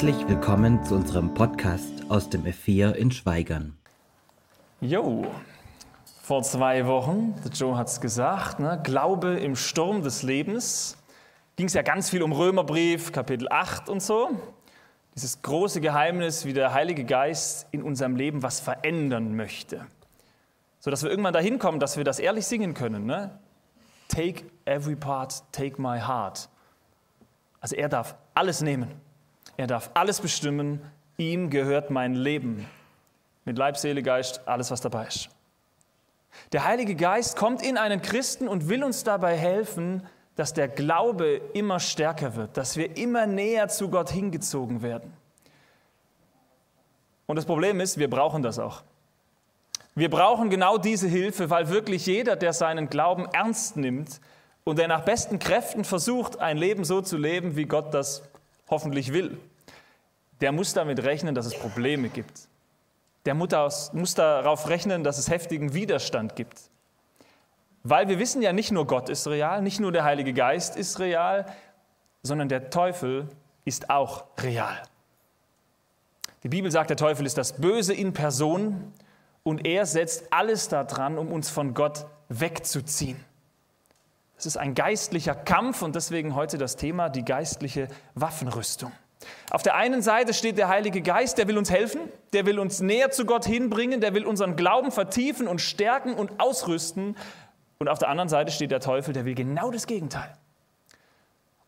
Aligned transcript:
Herzlich 0.00 0.28
willkommen 0.28 0.84
zu 0.84 0.94
unserem 0.94 1.34
Podcast 1.34 2.08
aus 2.08 2.30
dem 2.30 2.44
F4 2.44 2.92
in 2.92 3.10
Schweigern. 3.10 3.76
Jo, 4.80 5.26
vor 6.22 6.44
zwei 6.44 6.86
Wochen, 6.86 7.34
der 7.44 7.50
Joe 7.50 7.76
hat 7.76 7.88
es 7.88 8.00
gesagt, 8.00 8.60
ne, 8.60 8.80
Glaube 8.84 9.40
im 9.40 9.56
Sturm 9.56 10.04
des 10.04 10.22
Lebens. 10.22 10.96
Ging 11.56 11.66
es 11.66 11.74
ja 11.74 11.82
ganz 11.82 12.10
viel 12.10 12.22
um 12.22 12.30
Römerbrief, 12.30 13.10
Kapitel 13.10 13.48
8 13.50 13.88
und 13.88 14.00
so. 14.00 14.30
Dieses 15.16 15.42
große 15.42 15.80
Geheimnis, 15.80 16.44
wie 16.44 16.52
der 16.52 16.72
Heilige 16.72 17.02
Geist 17.02 17.66
in 17.72 17.82
unserem 17.82 18.14
Leben 18.14 18.44
was 18.44 18.60
verändern 18.60 19.34
möchte. 19.34 19.84
So 20.78 20.92
dass 20.92 21.02
wir 21.02 21.10
irgendwann 21.10 21.34
dahin 21.34 21.58
kommen, 21.58 21.80
dass 21.80 21.96
wir 21.96 22.04
das 22.04 22.20
ehrlich 22.20 22.46
singen 22.46 22.72
können. 22.72 23.04
Ne? 23.04 23.36
Take 24.06 24.44
every 24.64 24.94
part, 24.94 25.42
take 25.50 25.82
my 25.82 25.98
heart. 25.98 26.48
Also 27.60 27.74
er 27.74 27.88
darf 27.88 28.14
alles 28.32 28.60
nehmen. 28.60 29.07
Er 29.58 29.66
darf 29.66 29.90
alles 29.94 30.20
bestimmen. 30.20 30.80
Ihm 31.18 31.50
gehört 31.50 31.90
mein 31.90 32.14
Leben. 32.14 32.64
Mit 33.44 33.58
Leib, 33.58 33.76
Seele, 33.76 34.02
Geist, 34.02 34.40
alles, 34.46 34.70
was 34.70 34.80
dabei 34.80 35.08
ist. 35.08 35.28
Der 36.52 36.64
Heilige 36.64 36.94
Geist 36.94 37.36
kommt 37.36 37.60
in 37.62 37.76
einen 37.76 38.00
Christen 38.00 38.46
und 38.46 38.68
will 38.68 38.84
uns 38.84 39.02
dabei 39.02 39.36
helfen, 39.36 40.06
dass 40.36 40.54
der 40.54 40.68
Glaube 40.68 41.40
immer 41.54 41.80
stärker 41.80 42.36
wird, 42.36 42.56
dass 42.56 42.76
wir 42.76 42.96
immer 42.96 43.26
näher 43.26 43.66
zu 43.66 43.90
Gott 43.90 44.10
hingezogen 44.10 44.80
werden. 44.82 45.12
Und 47.26 47.34
das 47.34 47.44
Problem 47.44 47.80
ist, 47.80 47.98
wir 47.98 48.08
brauchen 48.08 48.44
das 48.44 48.60
auch. 48.60 48.84
Wir 49.96 50.08
brauchen 50.08 50.50
genau 50.50 50.78
diese 50.78 51.08
Hilfe, 51.08 51.50
weil 51.50 51.68
wirklich 51.68 52.06
jeder, 52.06 52.36
der 52.36 52.52
seinen 52.52 52.88
Glauben 52.88 53.26
ernst 53.32 53.76
nimmt 53.76 54.20
und 54.62 54.78
der 54.78 54.86
nach 54.86 55.04
besten 55.04 55.40
Kräften 55.40 55.82
versucht, 55.82 56.38
ein 56.38 56.56
Leben 56.56 56.84
so 56.84 57.00
zu 57.00 57.16
leben, 57.16 57.56
wie 57.56 57.64
Gott 57.64 57.92
das 57.92 58.22
hoffentlich 58.70 59.12
will, 59.12 59.38
der 60.40 60.52
muss 60.52 60.72
damit 60.72 61.02
rechnen, 61.02 61.34
dass 61.34 61.46
es 61.46 61.58
Probleme 61.58 62.08
gibt. 62.08 62.48
Der 63.26 63.34
muss 63.34 64.14
darauf 64.14 64.68
rechnen, 64.68 65.04
dass 65.04 65.18
es 65.18 65.28
heftigen 65.28 65.74
Widerstand 65.74 66.36
gibt. 66.36 66.70
Weil 67.82 68.08
wir 68.08 68.18
wissen 68.18 68.42
ja 68.42 68.52
nicht 68.52 68.70
nur 68.72 68.86
Gott 68.86 69.08
ist 69.08 69.26
real, 69.26 69.62
nicht 69.62 69.80
nur 69.80 69.92
der 69.92 70.04
Heilige 70.04 70.32
Geist 70.32 70.76
ist 70.76 70.98
real, 70.98 71.46
sondern 72.22 72.48
der 72.48 72.70
Teufel 72.70 73.28
ist 73.64 73.90
auch 73.90 74.24
real. 74.38 74.82
Die 76.42 76.48
Bibel 76.48 76.70
sagt, 76.70 76.90
der 76.90 76.96
Teufel 76.96 77.26
ist 77.26 77.36
das 77.36 77.54
Böse 77.54 77.94
in 77.94 78.12
Person 78.12 78.92
und 79.42 79.66
er 79.66 79.86
setzt 79.86 80.32
alles 80.32 80.68
daran, 80.68 81.18
um 81.18 81.32
uns 81.32 81.50
von 81.50 81.74
Gott 81.74 82.06
wegzuziehen. 82.28 83.22
Es 84.38 84.46
ist 84.46 84.56
ein 84.56 84.74
geistlicher 84.74 85.34
Kampf 85.34 85.82
und 85.82 85.96
deswegen 85.96 86.36
heute 86.36 86.58
das 86.58 86.76
Thema 86.76 87.08
die 87.08 87.24
geistliche 87.24 87.88
Waffenrüstung. 88.14 88.92
Auf 89.50 89.64
der 89.64 89.74
einen 89.74 90.00
Seite 90.00 90.32
steht 90.32 90.58
der 90.58 90.68
Heilige 90.68 91.02
Geist, 91.02 91.38
der 91.38 91.48
will 91.48 91.58
uns 91.58 91.72
helfen, 91.72 92.02
der 92.32 92.46
will 92.46 92.60
uns 92.60 92.78
näher 92.80 93.10
zu 93.10 93.24
Gott 93.24 93.44
hinbringen, 93.44 94.00
der 94.00 94.14
will 94.14 94.24
unseren 94.24 94.54
Glauben 94.54 94.92
vertiefen 94.92 95.48
und 95.48 95.60
stärken 95.60 96.14
und 96.14 96.38
ausrüsten. 96.38 97.16
Und 97.80 97.88
auf 97.88 97.98
der 97.98 98.10
anderen 98.10 98.28
Seite 98.28 98.52
steht 98.52 98.70
der 98.70 98.78
Teufel, 98.78 99.12
der 99.12 99.24
will 99.24 99.34
genau 99.34 99.72
das 99.72 99.88
Gegenteil. 99.88 100.32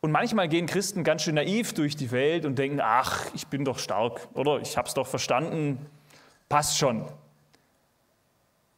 Und 0.01 0.13
manchmal 0.13 0.49
gehen 0.49 0.67
Christen 0.67 1.03
ganz 1.03 1.23
schön 1.23 1.35
naiv 1.35 1.75
durch 1.75 1.97
die 1.97 2.13
Welt 2.13 2.47
und 2.47 2.57
denken, 2.57 2.81
ach, 2.81 3.27
ich 3.35 3.49
bin 3.49 3.65
doch 3.65 3.81
stark, 3.81 4.29
oder 4.35 4.61
ich 4.61 4.77
habe 4.77 4.87
es 4.87 4.95
doch 4.95 5.09
verstanden, 5.09 5.85
passt 6.49 6.79
schon. 6.79 7.05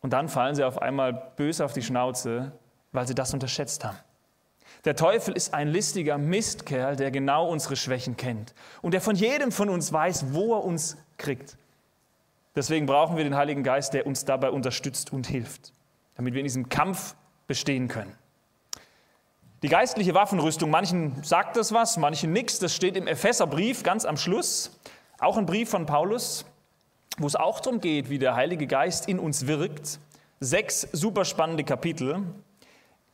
Und 0.01 0.15
dann 0.15 0.29
fallen 0.29 0.55
sie 0.55 0.65
auf 0.65 0.81
einmal 0.81 1.13
böse 1.37 1.65
auf 1.65 1.75
die 1.75 1.83
Schnauze, 1.83 2.53
weil 2.93 3.07
sie 3.07 3.15
das 3.15 3.35
unterschätzt 3.35 3.85
haben. 3.85 3.99
Der 4.85 4.97
Teufel 4.97 5.35
ist 5.35 5.55
ein 5.55 5.69
listiger 5.69 6.19
Mistkerl, 6.19 6.97
der 6.97 7.11
genau 7.11 7.49
unsere 7.49 7.77
Schwächen 7.77 8.17
kennt 8.17 8.55
und 8.81 8.95
der 8.95 9.01
von 9.01 9.17
jedem 9.17 9.53
von 9.53 9.69
uns 9.69 9.93
weiß, 9.93 10.33
wo 10.33 10.55
er 10.55 10.65
uns 10.65 10.97
kriegt. 11.19 11.57
Deswegen 12.55 12.87
brauchen 12.87 13.17
wir 13.17 13.25
den 13.25 13.37
Heiligen 13.37 13.63
Geist, 13.63 13.95
der 13.95 14.07
uns 14.07 14.25
dabei 14.25 14.51
unterstützt 14.51 15.13
und 15.13 15.27
hilft, 15.27 15.73
damit 16.17 16.35
wir 16.35 16.41
in 16.41 16.47
diesem 16.47 16.69
Kampf 16.69 17.15
bestehen 17.47 17.89
können. 17.89 18.15
Die 19.63 19.69
geistliche 19.69 20.15
Waffenrüstung, 20.15 20.71
manchen 20.71 21.23
sagt 21.23 21.57
das 21.57 21.73
was, 21.73 21.97
manchen 21.97 22.33
nichts. 22.33 22.59
Das 22.59 22.75
steht 22.75 22.97
im 22.97 23.07
Epheserbrief 23.07 23.85
ganz 23.85 24.05
am 24.05 24.17
Schluss. 24.17 24.77
Auch 25.19 25.37
ein 25.37 25.47
Brief 25.47 25.71
von 25.71 25.87
Paulus, 25.87 26.45
wo 27.17 27.29
es 27.29 27.37
auch 27.37 27.61
darum 27.61 27.81
geht, 27.81 28.11
wie 28.11 28.19
der 28.19 28.35
Heilige 28.35 28.67
Geist 28.67 29.09
in 29.09 29.21
uns 29.21 29.47
wirkt. 29.47 30.01
Sechs 30.41 30.89
super 30.91 31.25
spannende 31.25 31.63
Kapitel. 31.63 32.25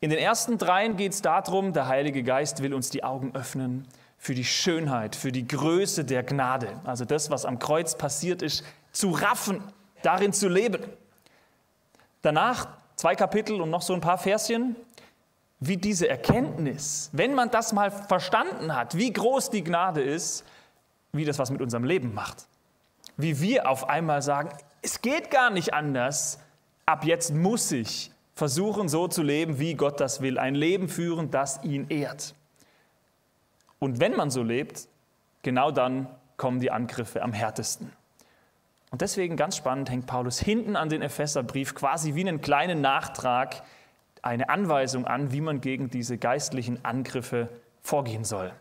In 0.01 0.11
den 0.11 0.19
ersten 0.19 0.59
dreien 0.59 0.97
geht 0.97 1.13
es 1.13 1.23
darum, 1.23 1.73
der 1.73 1.89
Heilige 1.89 2.23
Geist 2.23 2.63
will 2.63 2.73
uns 2.73 2.89
die 2.89 3.03
Augen 3.03 3.35
öffnen 3.35 3.87
für 4.17 4.35
die 4.35 4.45
Schönheit, 4.45 5.17
für 5.17 5.33
die 5.33 5.47
Größe 5.47 6.05
der 6.05 6.23
Gnade. 6.23 6.81
Also 6.85 7.05
das, 7.05 7.31
was 7.31 7.45
am 7.45 7.59
Kreuz 7.59 7.97
passiert 7.97 8.43
ist, 8.43 8.65
zu 8.93 9.11
raffen, 9.11 9.63
darin 10.03 10.33
zu 10.33 10.49
leben. 10.49 10.83
Danach 12.23 12.69
zwei 12.95 13.17
Kapitel 13.17 13.61
und 13.61 13.71
noch 13.71 13.83
so 13.83 13.93
ein 13.95 14.01
paar 14.01 14.19
Verschen, 14.19 14.77
wie 15.61 15.77
diese 15.77 16.09
Erkenntnis, 16.09 17.11
wenn 17.13 17.35
man 17.35 17.51
das 17.51 17.73
mal 17.73 17.91
verstanden 17.91 18.77
hat, 18.77 18.97
wie 18.97 19.13
groß 19.13 19.51
die 19.51 19.65
Gnade 19.65 20.01
ist, 20.01 20.45
wie 21.13 21.25
das 21.25 21.39
was 21.41 21.51
mit 21.51 21.61
unserem 21.61 21.83
Leben 21.83 22.15
macht. 22.15 22.47
Wie 23.17 23.41
wir 23.41 23.69
auf 23.69 23.89
einmal 23.89 24.23
sagen, 24.23 24.51
es 24.83 25.03
geht 25.03 25.33
gar 25.33 25.51
nicht 25.51 25.75
anders, 25.75 26.39
ab 26.87 27.05
jetzt 27.05 27.35
muss 27.35 27.73
ich 27.73 28.13
versuchen 28.39 28.89
so 28.89 29.09
zu 29.09 29.25
leben, 29.25 29.59
wie 29.59 29.75
Gott 29.75 29.99
das 29.99 30.21
will. 30.21 30.39
Ein 30.39 30.55
Leben 30.55 30.89
führen, 30.89 31.33
das 31.33 31.61
ihn 31.65 31.89
ehrt. 31.89 32.37
Und 33.81 33.99
wenn 33.99 34.15
man 34.15 34.31
so 34.31 34.45
lebt, 34.45 34.87
genau 35.43 35.73
dann 35.73 36.07
kommen 36.37 36.61
die 36.61 36.71
Angriffe 36.71 37.21
am 37.23 37.33
härtesten. 37.33 37.93
Und 38.93 39.01
deswegen 39.01 39.37
ganz 39.37 39.57
spannend 39.57 39.91
hängt 39.91 40.07
Paulus 40.07 40.39
hinten 40.39 40.77
an 40.77 40.89
den 40.89 41.03
Epheserbrief 41.03 41.75
quasi 41.75 42.15
wie 42.15 42.21
einen 42.21 42.41
kleinen 42.41 42.81
Nachtrag 42.81 43.65
eine 44.23 44.49
Anweisung 44.49 45.05
an, 45.05 45.33
wie 45.33 45.41
man 45.41 45.61
gegen 45.61 45.91
diese 45.91 46.17
geistlichen 46.17 46.85
Angriffe 46.85 47.49
vorgehen 47.83 48.23
soll. 48.23 48.53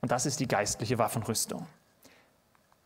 Und 0.00 0.12
das 0.12 0.26
ist 0.26 0.38
die 0.38 0.46
geistliche 0.46 0.96
Waffenrüstung. 0.98 1.66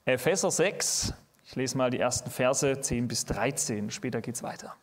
Epheser 0.06 0.50
6, 0.50 1.12
ich 1.44 1.56
lese 1.56 1.76
mal 1.76 1.90
die 1.90 2.00
ersten 2.00 2.30
Verse 2.30 2.80
10 2.80 3.06
bis 3.06 3.26
13, 3.26 3.90
später 3.90 4.22
geht 4.22 4.36
es 4.36 4.42
weiter. 4.42 4.74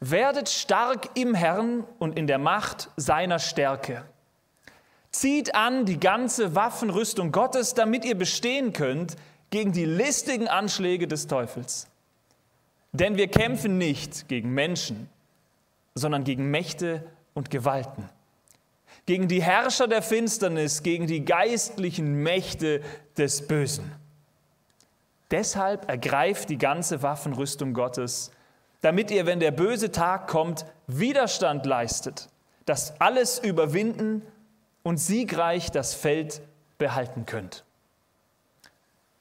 Werdet 0.00 0.48
stark 0.48 1.10
im 1.14 1.34
Herrn 1.34 1.84
und 1.98 2.16
in 2.16 2.26
der 2.26 2.38
Macht 2.38 2.90
seiner 2.96 3.38
Stärke. 3.38 4.04
Zieht 5.10 5.54
an 5.54 5.86
die 5.86 5.98
ganze 5.98 6.54
Waffenrüstung 6.54 7.32
Gottes, 7.32 7.74
damit 7.74 8.04
ihr 8.04 8.16
bestehen 8.16 8.72
könnt 8.72 9.16
gegen 9.50 9.72
die 9.72 9.86
listigen 9.86 10.46
Anschläge 10.46 11.08
des 11.08 11.26
Teufels. 11.26 11.88
Denn 12.92 13.16
wir 13.16 13.28
kämpfen 13.28 13.78
nicht 13.78 14.28
gegen 14.28 14.50
Menschen, 14.50 15.08
sondern 15.94 16.24
gegen 16.24 16.50
Mächte 16.50 17.04
und 17.34 17.50
Gewalten, 17.50 18.08
gegen 19.06 19.28
die 19.28 19.42
Herrscher 19.42 19.88
der 19.88 20.02
Finsternis, 20.02 20.82
gegen 20.82 21.06
die 21.06 21.24
geistlichen 21.24 22.22
Mächte 22.22 22.82
des 23.16 23.46
Bösen. 23.46 23.90
Deshalb 25.30 25.88
ergreift 25.88 26.48
die 26.48 26.58
ganze 26.58 27.02
Waffenrüstung 27.02 27.74
Gottes 27.74 28.30
damit 28.80 29.10
ihr, 29.10 29.26
wenn 29.26 29.40
der 29.40 29.50
böse 29.50 29.90
Tag 29.90 30.28
kommt, 30.28 30.64
Widerstand 30.86 31.66
leistet, 31.66 32.28
das 32.64 33.00
alles 33.00 33.38
überwinden 33.38 34.22
und 34.82 34.98
siegreich 34.98 35.70
das 35.70 35.94
Feld 35.94 36.40
behalten 36.78 37.26
könnt. 37.26 37.64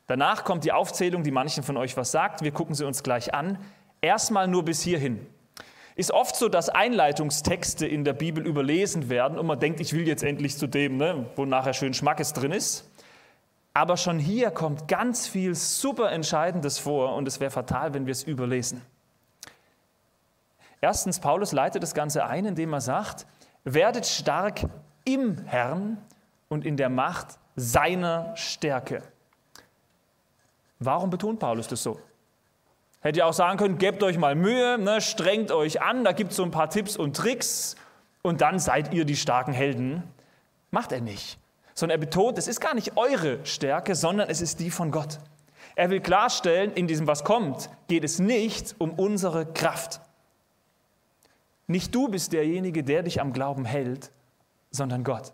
Danach 0.06 0.46
kommt 0.46 0.64
die 0.64 0.72
Aufzählung, 0.72 1.24
die 1.24 1.32
manchen 1.32 1.64
von 1.64 1.76
euch 1.76 1.98
was 1.98 2.12
sagt. 2.12 2.42
Wir 2.42 2.52
gucken 2.52 2.76
sie 2.76 2.86
uns 2.86 3.04
gleich 3.04 3.34
an. 3.34 3.58
Erstmal 4.00 4.48
nur 4.48 4.64
bis 4.64 4.82
hierhin. 4.82 5.26
Ist 5.96 6.12
oft 6.12 6.36
so, 6.36 6.48
dass 6.48 6.70
Einleitungstexte 6.70 7.86
in 7.86 8.06
der 8.06 8.14
Bibel 8.14 8.46
überlesen 8.46 9.10
werden 9.10 9.38
und 9.38 9.48
man 9.48 9.60
denkt, 9.60 9.80
ich 9.80 9.94
will 9.94 10.08
jetzt 10.08 10.24
endlich 10.24 10.56
zu 10.58 10.68
dem, 10.68 10.98
ne, 10.98 11.26
wo 11.36 11.46
nachher 11.46 11.74
schön 11.74 11.94
Schmackes 11.94 12.34
drin 12.34 12.52
ist. 12.52 12.90
Aber 13.74 13.98
schon 13.98 14.20
hier 14.20 14.52
kommt 14.52 14.88
ganz 14.88 15.28
viel 15.28 15.56
super 15.56 16.12
Entscheidendes 16.12 16.80
vor 16.80 17.16
und 17.16 17.28
es 17.28 17.40
wäre 17.40 17.52
fatal, 17.52 17.94
wenn 17.94 18.06
wir 18.06 18.12
es 18.12 18.24
überlesen. 18.24 18.82
Erstens, 20.88 21.20
Paulus 21.20 21.52
leitet 21.52 21.84
das 21.84 21.94
Ganze 21.94 22.26
ein, 22.28 22.46
indem 22.46 22.72
er 22.72 22.80
sagt, 22.80 23.26
werdet 23.66 24.06
stark 24.06 24.62
im 25.04 25.38
Herrn 25.46 25.98
und 26.48 26.66
in 26.66 26.78
der 26.78 26.88
Macht 26.88 27.40
seiner 27.58 28.34
Stärke. 28.38 29.02
Warum 30.80 31.10
betont 31.10 31.42
Paulus 31.42 31.68
das 31.68 31.84
so? 31.84 32.00
Hätte 33.02 33.20
ja 33.20 33.26
auch 33.26 33.34
sagen 33.34 33.58
können, 33.58 33.78
gebt 33.78 34.02
euch 34.02 34.18
mal 34.18 34.34
Mühe, 34.34 34.78
ne, 34.78 35.02
strengt 35.02 35.52
euch 35.52 35.82
an, 35.82 36.06
da 36.06 36.14
gibt 36.14 36.32
es 36.32 36.38
so 36.38 36.44
ein 36.44 36.52
paar 36.52 36.70
Tipps 36.70 36.96
und 36.96 37.18
Tricks 37.18 37.76
und 38.22 38.40
dann 38.40 38.58
seid 38.58 38.94
ihr 38.94 39.04
die 39.04 39.18
starken 39.18 39.52
Helden. 39.52 40.04
Macht 40.72 40.94
er 40.94 41.02
nicht. 41.02 41.38
Sondern 41.74 42.00
er 42.00 42.06
betont, 42.06 42.38
es 42.38 42.48
ist 42.48 42.62
gar 42.62 42.76
nicht 42.76 42.96
eure 42.96 43.46
Stärke, 43.46 43.94
sondern 43.94 44.30
es 44.30 44.40
ist 44.40 44.62
die 44.62 44.72
von 44.72 44.92
Gott. 44.92 45.20
Er 45.76 45.90
will 45.90 46.00
klarstellen, 46.00 46.72
in 46.72 46.88
diesem, 46.88 47.08
was 47.08 47.26
kommt, 47.26 47.70
geht 47.90 48.06
es 48.06 48.20
nicht 48.20 48.76
um 48.78 48.94
unsere 48.94 49.46
Kraft. 49.46 50.00
Nicht 51.68 51.94
du 51.94 52.08
bist 52.08 52.34
derjenige, 52.34 52.84
der 52.84 53.04
dich 53.04 53.20
am 53.20 53.34
Glauben 53.34 53.66
hält, 53.66 54.12
sondern 54.72 55.04
Gott. 55.04 55.34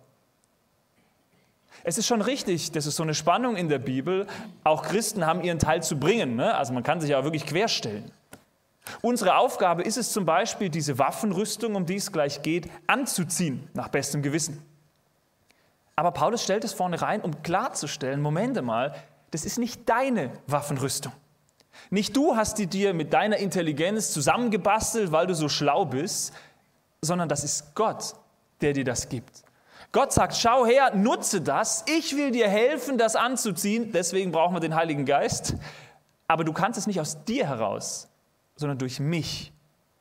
Es 1.84 1.98
ist 1.98 2.08
schon 2.08 2.22
richtig, 2.22 2.72
das 2.72 2.86
ist 2.86 2.96
so 2.96 3.04
eine 3.04 3.14
Spannung 3.14 3.56
in 3.56 3.70
der 3.70 3.80
Bibel. 3.80 4.28
Auch 4.64 4.84
Christen 4.84 5.26
haben 5.26 5.42
ihren 5.44 5.60
Teil 5.60 5.84
zu 5.84 6.00
bringen. 6.00 6.36
Ne? 6.36 6.56
Also 6.56 6.74
man 6.74 6.84
kann 6.84 7.02
sich 7.02 7.10
ja 7.10 7.24
wirklich 7.24 7.46
querstellen. 7.46 8.12
Unsere 9.02 9.38
Aufgabe 9.38 9.84
ist 9.84 9.98
es 9.98 10.12
zum 10.12 10.26
Beispiel, 10.26 10.70
diese 10.70 10.98
Waffenrüstung, 11.00 11.76
um 11.76 11.86
die 11.86 11.96
es 11.96 12.12
gleich 12.12 12.42
geht, 12.42 12.70
anzuziehen, 12.88 13.70
nach 13.74 13.88
bestem 13.88 14.22
Gewissen. 14.22 14.62
Aber 15.96 16.12
Paulus 16.12 16.44
stellt 16.44 16.64
es 16.64 16.74
vorne 16.74 17.02
rein, 17.02 17.22
um 17.22 17.44
klarzustellen, 17.44 18.22
Momente 18.22 18.62
mal, 18.62 18.96
das 19.32 19.46
ist 19.46 19.58
nicht 19.58 19.88
deine 19.88 20.32
Waffenrüstung. 20.48 21.14
Nicht 21.90 22.16
du 22.16 22.36
hast 22.36 22.58
die 22.58 22.68
dir 22.68 22.94
mit 22.94 23.14
deiner 23.14 23.38
Intelligenz 23.38 24.12
zusammengebastelt, 24.12 25.12
weil 25.12 25.28
du 25.28 25.36
so 25.36 25.50
schlau 25.50 25.86
bist, 25.86 26.34
sondern 27.02 27.30
das 27.30 27.44
ist 27.44 27.76
Gott, 27.76 28.16
der 28.62 28.74
dir 28.74 28.84
das 28.84 29.10
gibt. 29.10 29.44
Gott 29.92 30.12
sagt, 30.12 30.36
schau 30.36 30.66
her, 30.66 30.96
nutze 30.96 31.42
das, 31.42 31.86
ich 31.88 32.16
will 32.16 32.32
dir 32.32 32.50
helfen, 32.50 32.98
das 32.98 33.16
anzuziehen, 33.16 33.92
deswegen 33.92 34.32
brauchen 34.32 34.56
wir 34.56 34.60
den 34.60 34.76
Heiligen 34.76 35.06
Geist, 35.06 35.56
aber 36.28 36.44
du 36.44 36.54
kannst 36.54 36.80
es 36.80 36.88
nicht 36.88 37.00
aus 37.00 37.24
dir 37.26 37.48
heraus, 37.48 38.08
sondern 38.56 38.80
durch 38.80 39.00
mich. 39.00 39.54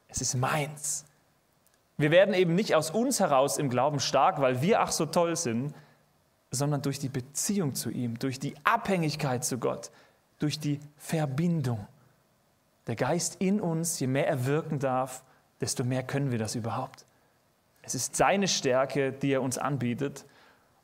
Es 0.08 0.20
ist 0.20 0.34
meins. 0.34 1.04
Wir 1.98 2.10
werden 2.10 2.34
eben 2.34 2.54
nicht 2.54 2.74
aus 2.74 2.90
uns 2.90 3.20
heraus 3.20 3.58
im 3.58 3.68
Glauben 3.68 4.00
stark, 4.00 4.40
weil 4.40 4.62
wir 4.62 4.80
ach 4.80 4.92
so 4.92 5.06
toll 5.06 5.36
sind, 5.36 5.74
sondern 6.50 6.82
durch 6.82 6.98
die 6.98 7.08
Beziehung 7.08 7.74
zu 7.74 7.90
ihm, 7.90 8.18
durch 8.18 8.38
die 8.38 8.54
Abhängigkeit 8.64 9.44
zu 9.44 9.58
Gott, 9.58 9.90
durch 10.42 10.58
die 10.58 10.80
Verbindung. 10.96 11.86
Der 12.86 12.96
Geist 12.96 13.36
in 13.40 13.60
uns, 13.60 14.00
je 14.00 14.08
mehr 14.08 14.26
er 14.26 14.44
wirken 14.46 14.78
darf, 14.78 15.22
desto 15.60 15.84
mehr 15.84 16.02
können 16.02 16.32
wir 16.32 16.38
das 16.38 16.56
überhaupt. 16.56 17.06
Es 17.82 17.94
ist 17.94 18.16
seine 18.16 18.48
Stärke, 18.48 19.12
die 19.12 19.32
er 19.32 19.42
uns 19.42 19.58
anbietet. 19.58 20.24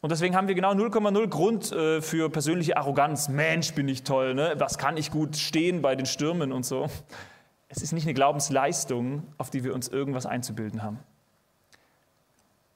Und 0.00 0.10
deswegen 0.10 0.37
haben 0.37 0.46
wir 0.46 0.55
genau 0.55 0.72
0,0 0.72 1.26
Grund 1.28 1.72
äh, 1.72 2.00
für 2.00 2.31
persönliche 2.31 2.76
Arroganz. 2.76 3.28
Mensch, 3.28 3.75
bin 3.75 3.88
ich 3.88 4.05
toll, 4.05 4.34
ne? 4.34 4.55
was 4.58 4.78
kann 4.78 4.96
ich 4.96 5.10
gut 5.10 5.37
stehen 5.37 5.82
bei 5.82 5.96
den 5.96 6.06
Stürmen 6.06 6.52
und 6.52 6.64
so. 6.64 6.88
Es 7.69 7.82
ist 7.82 7.93
nicht 7.93 8.05
eine 8.05 8.14
Glaubensleistung, 8.14 9.25
auf 9.37 9.50
die 9.50 9.64
wir 9.64 9.75
uns 9.75 9.88
irgendwas 9.88 10.25
einzubilden 10.25 10.82
haben. 10.82 11.00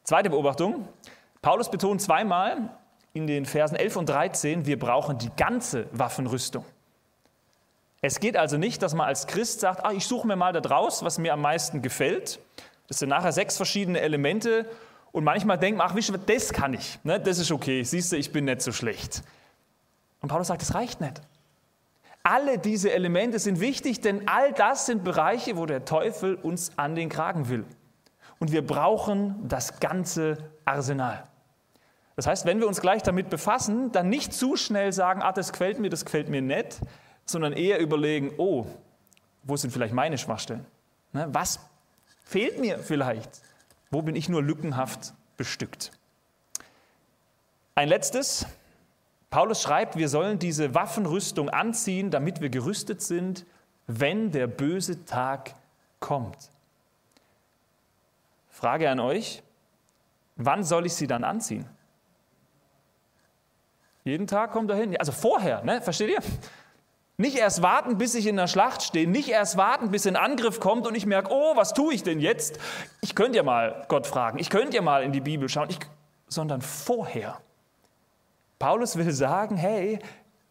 Zweite 0.02 0.31
Beobachtung. 0.31 0.88
Paulus 1.40 1.70
betont 1.70 2.02
zweimal 2.02 2.76
in 3.12 3.26
den 3.26 3.44
Versen 3.44 3.76
11 3.76 3.97
und 3.97 4.09
13, 4.09 4.67
wir 4.67 4.79
brauchen 4.79 5.19
die 5.19 5.31
ganze 5.37 5.87
Waffenrüstung. 5.93 6.64
Es 8.00 8.19
geht 8.19 8.37
also 8.37 8.59
nicht, 8.59 8.82
dass 8.82 8.94
man 8.94 9.06
als 9.06 9.26
Christ 9.26 9.61
sagt, 9.61 9.85
ah, 9.85 9.93
ich 9.93 10.06
suche 10.06 10.26
mir 10.26 10.35
mal 10.35 10.53
da 10.53 10.61
draus, 10.61 11.05
was 11.05 11.19
mir 11.19 11.32
am 11.32 11.41
meisten 11.41 11.82
gefällt. 11.82 12.41
Das 12.88 12.99
sind 12.99 13.11
nachher 13.11 13.32
sechs 13.32 13.56
verschiedene 13.56 14.00
Elemente 14.00 14.67
und 15.12 15.25
manchmal 15.25 15.59
denkt 15.59 15.79
man, 15.79 15.88
ach, 15.88 16.19
das 16.26 16.53
kann 16.53 16.75
ich, 16.75 16.99
ne? 17.05 17.20
das 17.20 17.38
ist 17.38 17.53
okay, 17.53 17.85
siehst 17.85 18.12
du, 18.12 18.17
ich 18.17 18.32
bin 18.32 18.47
nicht 18.47 18.62
so 18.62 18.73
schlecht. 18.73 19.23
Und 20.20 20.29
Paulus 20.29 20.49
sagt, 20.49 20.62
das 20.62 20.75
reicht 20.75 21.00
nicht. 21.00 21.20
Alle 22.23 22.58
diese 22.58 22.93
Elemente 22.93 23.38
sind 23.38 23.61
wichtig, 23.61 24.00
denn 24.00 24.29
all 24.29 24.53
das 24.53 24.87
sind 24.87 25.05
Bereiche, 25.05 25.56
wo 25.56 25.67
der 25.67 25.85
Teufel 25.85 26.37
uns 26.37 26.76
an 26.79 26.94
den 26.94 27.08
Kragen 27.08 27.49
will. 27.49 27.65
Und 28.38 28.53
wir 28.53 28.67
brauchen 28.67 29.49
das 29.49 29.81
ganze 29.81 30.38
Arsenal. 30.65 31.25
Das 32.17 32.26
heißt, 32.26 32.44
wenn 32.44 32.61
wir 32.61 32.69
uns 32.69 32.81
gleich 32.81 33.03
damit 33.03 33.31
befassen, 33.31 33.91
dann 33.93 34.09
nicht 34.09 34.35
zu 34.35 34.56
schnell 34.56 34.93
sagen, 34.93 35.23
ah, 35.23 35.32
das 35.32 35.53
gefällt 35.53 35.79
mir, 35.79 35.88
das 35.88 36.05
gefällt 36.05 36.29
mir 36.29 36.43
nicht, 36.43 36.81
sondern 37.25 37.53
eher 37.53 37.79
überlegen, 37.81 38.32
oh, 38.37 38.67
wo 39.44 39.56
sind 39.56 39.70
vielleicht 39.70 39.94
meine 39.94 40.19
Schwachstellen? 40.19 40.67
Ne, 41.12 41.26
was 41.31 41.61
fehlt 42.25 42.61
mir 42.61 42.79
vielleicht? 42.79 43.43
Wo 43.91 44.03
bin 44.03 44.17
ich 44.17 44.29
nur 44.29 44.43
lückenhaft 44.43 45.14
bestückt? 45.37 45.93
Ein 47.75 47.88
letztes, 47.88 48.47
Paulus 49.31 49.62
schreibt, 49.62 49.97
wir 49.97 50.08
sollen 50.08 50.38
diese 50.38 50.75
Waffenrüstung 50.75 51.49
anziehen, 51.49 52.11
damit 52.11 52.41
wir 52.41 52.50
gerüstet 52.50 53.00
sind, 53.00 53.47
wenn 53.87 54.31
der 54.31 54.47
böse 54.47 55.05
Tag 55.06 55.55
kommt. 56.00 56.50
Frage 58.50 58.91
an 58.91 59.00
euch, 59.00 59.43
wann 60.37 60.62
soll 60.65 60.87
ich 60.87 60.94
sie 60.94 61.06
dann 61.06 61.25
anziehen? 61.25 61.67
Jeden 64.05 64.27
Tag 64.27 64.53
kommt 64.53 64.71
er 64.71 64.77
hin. 64.77 64.97
Also 64.97 65.13
vorher, 65.13 65.63
ne? 65.63 65.81
versteht 65.81 66.11
ihr? 66.11 66.21
Nicht 67.19 67.37
erst 67.37 67.63
warten, 67.63 67.99
bis 67.99 68.15
ich 68.15 68.27
in 68.27 68.37
der 68.37 68.49
Schlacht 68.49 68.83
stehe, 68.83 69.07
nicht 69.07 69.29
erst 69.29 69.57
warten, 69.57 69.91
bis 69.91 70.07
ein 70.07 70.17
Angriff 70.17 70.61
kommt 70.61 70.87
und 70.87 70.95
ich 70.95 71.07
merke, 71.07 71.31
oh, 71.31 71.55
was 71.55 71.75
tue 71.75 71.95
ich 71.95 72.03
denn 72.03 72.21
jetzt? 72.21 72.59
Ich 73.01 73.15
könnte 73.15 73.37
ja 73.37 73.43
mal 73.43 73.85
Gott 73.89 74.07
fragen, 74.07 74.39
ich 74.39 74.51
könnte 74.51 74.77
ja 74.77 74.83
mal 74.83 75.03
in 75.05 75.13
die 75.13 75.21
Bibel 75.21 75.49
schauen, 75.49 75.69
ich, 75.69 75.79
sondern 76.27 76.63
vorher. 76.63 77.39
Paulus 78.59 78.97
will 78.97 79.13
sagen, 79.13 79.57
hey, 79.57 79.99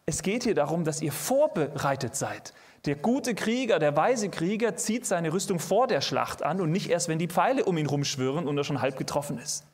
es 0.06 0.22
geht 0.22 0.44
hier 0.44 0.56
darum, 0.56 0.84
dass 0.84 1.02
ihr 1.02 1.12
vorbereitet 1.12 2.16
seid. 2.16 2.54
Der 2.86 2.96
gute 2.96 3.36
Krieger, 3.36 3.80
der 3.80 3.96
weise 3.96 4.30
Krieger 4.30 4.76
zieht 4.76 5.06
seine 5.06 5.34
Rüstung 5.34 5.60
vor 5.60 5.88
der 5.88 6.02
Schlacht 6.02 6.44
an 6.44 6.62
und 6.62 6.72
nicht 6.72 6.90
erst, 6.90 7.08
wenn 7.10 7.20
die 7.20 7.28
Pfeile 7.28 7.66
um 7.66 7.78
ihn 7.78 7.86
rumschwirren 7.86 8.48
und 8.48 8.58
er 8.58 8.64
schon 8.64 8.82
halb 8.82 8.98
getroffen 8.98 9.40
ist. 9.40 9.66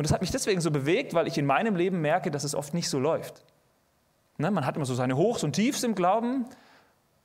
Und 0.00 0.04
das 0.04 0.12
hat 0.14 0.22
mich 0.22 0.30
deswegen 0.30 0.62
so 0.62 0.70
bewegt, 0.70 1.12
weil 1.12 1.26
ich 1.26 1.36
in 1.36 1.44
meinem 1.44 1.76
Leben 1.76 2.00
merke, 2.00 2.30
dass 2.30 2.42
es 2.42 2.54
oft 2.54 2.72
nicht 2.72 2.88
so 2.88 2.98
läuft. 2.98 3.44
Ne, 4.38 4.50
man 4.50 4.64
hat 4.64 4.76
immer 4.76 4.86
so 4.86 4.94
seine 4.94 5.14
Hochs 5.14 5.44
und 5.44 5.52
Tiefs 5.52 5.82
im 5.82 5.94
Glauben 5.94 6.46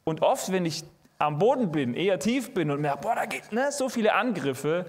und 0.03 0.21
oft, 0.21 0.51
wenn 0.51 0.65
ich 0.65 0.83
am 1.17 1.39
Boden 1.39 1.71
bin, 1.71 1.93
eher 1.93 2.19
tief 2.19 2.53
bin 2.53 2.71
und 2.71 2.81
merke, 2.81 2.99
boah, 3.03 3.15
da 3.15 3.27
geht 3.27 3.53
ne, 3.53 3.71
so 3.71 3.87
viele 3.87 4.13
Angriffe, 4.13 4.85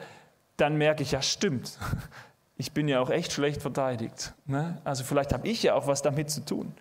dann 0.57 0.77
merke 0.79 1.05
ich, 1.05 1.13
ja 1.13 1.23
stimmt, 1.23 1.79
ich 2.57 2.73
bin 2.73 2.89
ja 2.89 2.99
auch 2.99 3.09
echt 3.09 3.31
schlecht 3.31 3.63
verteidigt. 3.63 4.35
Ne? 4.47 4.79
Also 4.83 5.05
vielleicht 5.05 5.33
habe 5.33 5.47
ich 5.47 5.63
ja 5.63 5.75
auch 5.75 5.87
was 5.87 6.03
damit 6.03 6.29
zu 6.29 6.45
tun. 6.45 6.75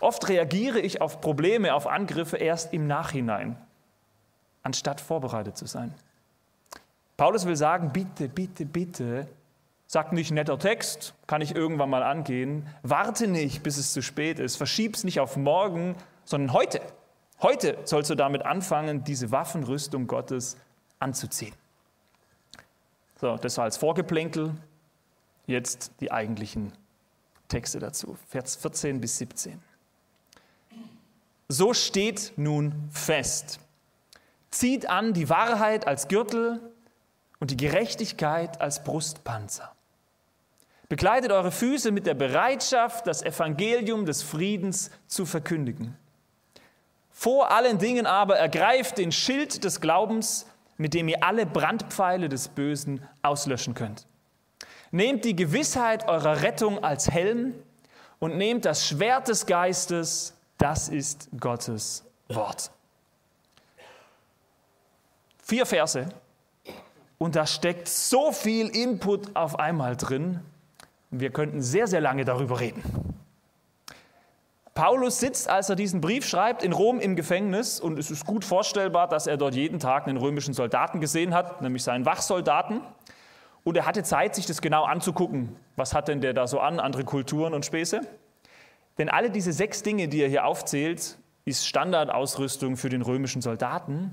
Oft 0.00 0.26
reagiere 0.26 0.80
ich 0.80 1.02
auf 1.02 1.20
Probleme, 1.20 1.74
auf 1.74 1.86
Angriffe 1.86 2.38
erst 2.38 2.72
im 2.72 2.86
Nachhinein, 2.86 3.58
anstatt 4.62 5.02
vorbereitet 5.02 5.58
zu 5.58 5.66
sein. 5.66 5.92
Paulus 7.18 7.44
will 7.44 7.56
sagen, 7.56 7.90
bitte, 7.92 8.30
bitte, 8.30 8.64
bitte, 8.64 9.28
sag 9.86 10.12
nicht 10.12 10.30
netter 10.30 10.58
Text, 10.58 11.14
kann 11.26 11.40
ich 11.40 11.54
irgendwann 11.54 11.90
mal 11.90 12.02
angehen, 12.02 12.66
warte 12.82 13.28
nicht, 13.28 13.62
bis 13.62 13.76
es 13.76 13.92
zu 13.92 14.02
spät 14.02 14.38
ist, 14.38 14.56
verschieb's 14.56 15.04
nicht 15.04 15.20
auf 15.20 15.36
morgen, 15.36 15.96
sondern 16.24 16.52
heute. 16.52 16.80
Heute 17.40 17.78
sollst 17.84 18.10
du 18.10 18.14
damit 18.14 18.44
anfangen, 18.44 19.04
diese 19.04 19.30
Waffenrüstung 19.30 20.06
Gottes 20.06 20.56
anzuziehen. 20.98 21.54
So, 23.20 23.36
das 23.36 23.56
war 23.56 23.64
als 23.64 23.76
Vorgeplänkel. 23.76 24.54
Jetzt 25.46 25.92
die 26.00 26.10
eigentlichen 26.10 26.72
Texte 27.48 27.78
dazu, 27.78 28.16
Vers 28.28 28.56
14 28.56 29.00
bis 29.00 29.18
17. 29.18 29.60
So 31.48 31.72
steht 31.74 32.32
nun 32.36 32.88
fest. 32.90 33.60
Zieht 34.50 34.88
an 34.88 35.12
die 35.12 35.28
Wahrheit 35.28 35.86
als 35.86 36.08
Gürtel 36.08 36.60
und 37.40 37.50
die 37.50 37.56
Gerechtigkeit 37.56 38.60
als 38.60 38.82
Brustpanzer. 38.82 39.72
Bekleidet 40.88 41.32
eure 41.32 41.50
Füße 41.50 41.90
mit 41.90 42.06
der 42.06 42.14
Bereitschaft, 42.14 43.06
das 43.06 43.22
Evangelium 43.22 44.06
des 44.06 44.22
Friedens 44.22 44.90
zu 45.08 45.26
verkündigen. 45.26 45.96
Vor 47.10 47.50
allen 47.50 47.78
Dingen 47.78 48.06
aber 48.06 48.36
ergreift 48.36 48.98
den 48.98 49.10
Schild 49.10 49.64
des 49.64 49.80
Glaubens, 49.80 50.46
mit 50.76 50.94
dem 50.94 51.08
ihr 51.08 51.24
alle 51.24 51.46
Brandpfeile 51.46 52.28
des 52.28 52.48
Bösen 52.48 53.02
auslöschen 53.22 53.74
könnt. 53.74 54.06
Nehmt 54.90 55.24
die 55.24 55.34
Gewissheit 55.34 56.08
eurer 56.08 56.42
Rettung 56.42 56.84
als 56.84 57.10
Helm 57.10 57.54
und 58.18 58.36
nehmt 58.36 58.64
das 58.64 58.86
Schwert 58.86 59.28
des 59.28 59.46
Geistes, 59.46 60.34
das 60.58 60.88
ist 60.88 61.28
Gottes 61.40 62.04
Wort. 62.28 62.70
Vier 65.42 65.66
Verse 65.66 66.08
und 67.18 67.36
da 67.36 67.46
steckt 67.46 67.88
so 67.88 68.32
viel 68.32 68.68
Input 68.68 69.34
auf 69.34 69.58
einmal 69.58 69.96
drin. 69.96 70.40
Wir 71.10 71.30
könnten 71.30 71.62
sehr, 71.62 71.86
sehr 71.86 72.00
lange 72.00 72.24
darüber 72.24 72.60
reden. 72.60 72.82
Paulus 74.74 75.20
sitzt, 75.20 75.48
als 75.48 75.70
er 75.70 75.76
diesen 75.76 76.02
Brief 76.02 76.26
schreibt, 76.26 76.62
in 76.62 76.72
Rom 76.72 77.00
im 77.00 77.16
Gefängnis 77.16 77.80
und 77.80 77.98
es 77.98 78.10
ist 78.10 78.26
gut 78.26 78.44
vorstellbar, 78.44 79.08
dass 79.08 79.26
er 79.26 79.38
dort 79.38 79.54
jeden 79.54 79.78
Tag 79.78 80.06
einen 80.06 80.18
römischen 80.18 80.52
Soldaten 80.52 81.00
gesehen 81.00 81.32
hat, 81.32 81.62
nämlich 81.62 81.82
seinen 81.82 82.04
Wachsoldaten. 82.04 82.82
Und 83.64 83.76
er 83.76 83.86
hatte 83.86 84.02
Zeit, 84.02 84.34
sich 84.34 84.44
das 84.44 84.60
genau 84.60 84.84
anzugucken. 84.84 85.56
Was 85.76 85.94
hat 85.94 86.08
denn 86.08 86.20
der 86.20 86.34
da 86.34 86.46
so 86.46 86.60
an, 86.60 86.78
andere 86.78 87.04
Kulturen 87.04 87.54
und 87.54 87.64
Späße? 87.64 88.02
Denn 88.98 89.08
alle 89.08 89.30
diese 89.30 89.52
sechs 89.52 89.82
Dinge, 89.82 90.08
die 90.08 90.20
er 90.20 90.28
hier 90.28 90.44
aufzählt, 90.44 91.16
ist 91.46 91.66
Standardausrüstung 91.66 92.76
für 92.76 92.90
den 92.90 93.00
römischen 93.00 93.40
Soldaten. 93.40 94.12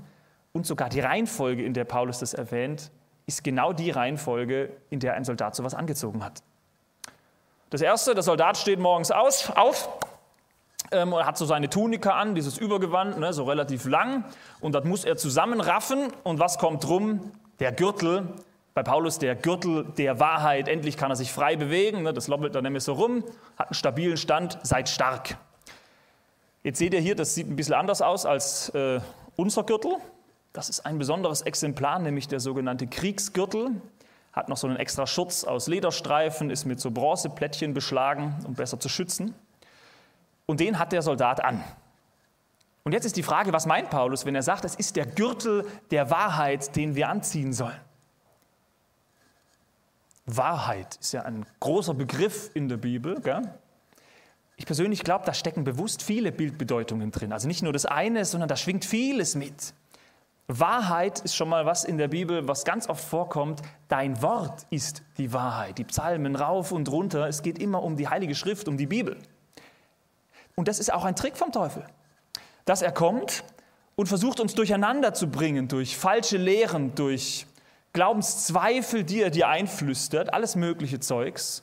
Und 0.54 0.66
sogar 0.66 0.88
die 0.88 1.00
Reihenfolge, 1.00 1.64
in 1.64 1.74
der 1.74 1.84
Paulus 1.84 2.20
das 2.20 2.32
erwähnt, 2.32 2.92
ist 3.26 3.42
genau 3.42 3.72
die 3.72 3.90
Reihenfolge, 3.90 4.70
in 4.88 5.00
der 5.00 5.14
ein 5.14 5.24
Soldat 5.24 5.56
sowas 5.56 5.74
angezogen 5.74 6.24
hat. 6.24 6.42
Das 7.70 7.82
erste, 7.82 8.14
der 8.14 8.22
Soldat 8.22 8.56
steht 8.56 8.78
morgens 8.78 9.10
aus, 9.10 9.50
auf 9.50 9.88
ähm, 10.92 11.12
und 11.12 11.26
hat 11.26 11.36
so 11.36 11.44
seine 11.44 11.68
Tunika 11.68 12.12
an, 12.12 12.36
dieses 12.36 12.56
Übergewand, 12.56 13.18
ne, 13.18 13.32
so 13.32 13.42
relativ 13.42 13.84
lang. 13.84 14.24
Und 14.60 14.76
das 14.76 14.84
muss 14.84 15.04
er 15.04 15.16
zusammenraffen. 15.16 16.12
Und 16.22 16.38
was 16.38 16.58
kommt 16.58 16.84
drum? 16.84 17.32
Der 17.58 17.72
Gürtel, 17.72 18.28
Bei 18.74 18.84
Paulus 18.84 19.18
der 19.18 19.34
Gürtel 19.34 19.84
der 19.96 20.20
Wahrheit, 20.20 20.68
endlich 20.68 20.96
kann 20.96 21.10
er 21.10 21.16
sich 21.16 21.32
frei 21.32 21.56
bewegen, 21.56 22.02
ne, 22.02 22.12
das 22.12 22.28
lobbelt 22.28 22.54
dann 22.54 22.62
nämlich 22.62 22.84
so 22.84 22.92
rum, 22.92 23.24
hat 23.56 23.68
einen 23.68 23.74
stabilen 23.74 24.16
Stand, 24.16 24.58
seid 24.62 24.88
stark. 24.88 25.36
Jetzt 26.62 26.78
seht 26.78 26.94
ihr 26.94 27.00
hier, 27.00 27.16
das 27.16 27.34
sieht 27.34 27.48
ein 27.48 27.56
bisschen 27.56 27.74
anders 27.74 28.02
aus 28.02 28.24
als 28.24 28.68
äh, 28.70 29.00
unser 29.36 29.64
Gürtel. 29.64 29.96
Das 30.54 30.68
ist 30.68 30.86
ein 30.86 30.98
besonderes 30.98 31.42
Exemplar, 31.42 31.98
nämlich 31.98 32.28
der 32.28 32.38
sogenannte 32.38 32.86
Kriegsgürtel. 32.86 33.72
Hat 34.32 34.48
noch 34.48 34.56
so 34.56 34.68
einen 34.68 34.76
extra 34.76 35.04
Schutz 35.04 35.42
aus 35.42 35.66
Lederstreifen, 35.66 36.48
ist 36.48 36.64
mit 36.64 36.80
so 36.80 36.92
Bronzeplättchen 36.92 37.74
beschlagen, 37.74 38.36
um 38.46 38.54
besser 38.54 38.78
zu 38.78 38.88
schützen. 38.88 39.34
Und 40.46 40.60
den 40.60 40.78
hat 40.78 40.92
der 40.92 41.02
Soldat 41.02 41.44
an. 41.44 41.62
Und 42.84 42.92
jetzt 42.92 43.04
ist 43.04 43.16
die 43.16 43.24
Frage, 43.24 43.52
was 43.52 43.66
meint 43.66 43.90
Paulus, 43.90 44.26
wenn 44.26 44.36
er 44.36 44.42
sagt, 44.44 44.64
es 44.64 44.76
ist 44.76 44.94
der 44.94 45.06
Gürtel 45.06 45.66
der 45.90 46.10
Wahrheit, 46.10 46.76
den 46.76 46.94
wir 46.94 47.08
anziehen 47.08 47.52
sollen? 47.52 47.80
Wahrheit 50.26 50.96
ist 51.00 51.12
ja 51.12 51.22
ein 51.22 51.44
großer 51.58 51.94
Begriff 51.94 52.50
in 52.54 52.68
der 52.68 52.76
Bibel. 52.76 53.20
Gell? 53.20 53.42
Ich 54.54 54.66
persönlich 54.66 55.02
glaube, 55.02 55.26
da 55.26 55.34
stecken 55.34 55.64
bewusst 55.64 56.00
viele 56.00 56.30
Bildbedeutungen 56.30 57.10
drin. 57.10 57.32
Also 57.32 57.48
nicht 57.48 57.62
nur 57.64 57.72
das 57.72 57.86
eine, 57.86 58.24
sondern 58.24 58.48
da 58.48 58.56
schwingt 58.56 58.84
vieles 58.84 59.34
mit. 59.34 59.74
Wahrheit 60.46 61.20
ist 61.20 61.34
schon 61.34 61.48
mal 61.48 61.64
was 61.64 61.84
in 61.84 61.96
der 61.96 62.08
Bibel, 62.08 62.46
was 62.46 62.64
ganz 62.64 62.88
oft 62.88 63.02
vorkommt. 63.02 63.62
Dein 63.88 64.20
Wort 64.20 64.66
ist 64.68 65.02
die 65.16 65.32
Wahrheit. 65.32 65.78
Die 65.78 65.84
Psalmen 65.84 66.36
rauf 66.36 66.70
und 66.70 66.90
runter. 66.90 67.26
Es 67.28 67.42
geht 67.42 67.58
immer 67.58 67.82
um 67.82 67.96
die 67.96 68.08
Heilige 68.08 68.34
Schrift, 68.34 68.68
um 68.68 68.76
die 68.76 68.86
Bibel. 68.86 69.16
Und 70.54 70.68
das 70.68 70.78
ist 70.78 70.92
auch 70.92 71.04
ein 71.04 71.16
Trick 71.16 71.36
vom 71.36 71.50
Teufel, 71.50 71.84
dass 72.66 72.82
er 72.82 72.92
kommt 72.92 73.42
und 73.96 74.06
versucht 74.06 74.38
uns 74.38 74.54
durcheinander 74.54 75.14
zu 75.14 75.28
bringen 75.28 75.66
durch 75.68 75.96
falsche 75.96 76.36
Lehren, 76.36 76.94
durch 76.94 77.46
Glaubenszweifel, 77.94 79.04
die 79.04 79.22
er 79.22 79.30
dir 79.30 79.48
einflüstert, 79.48 80.34
alles 80.34 80.56
mögliche 80.56 81.00
Zeugs. 81.00 81.62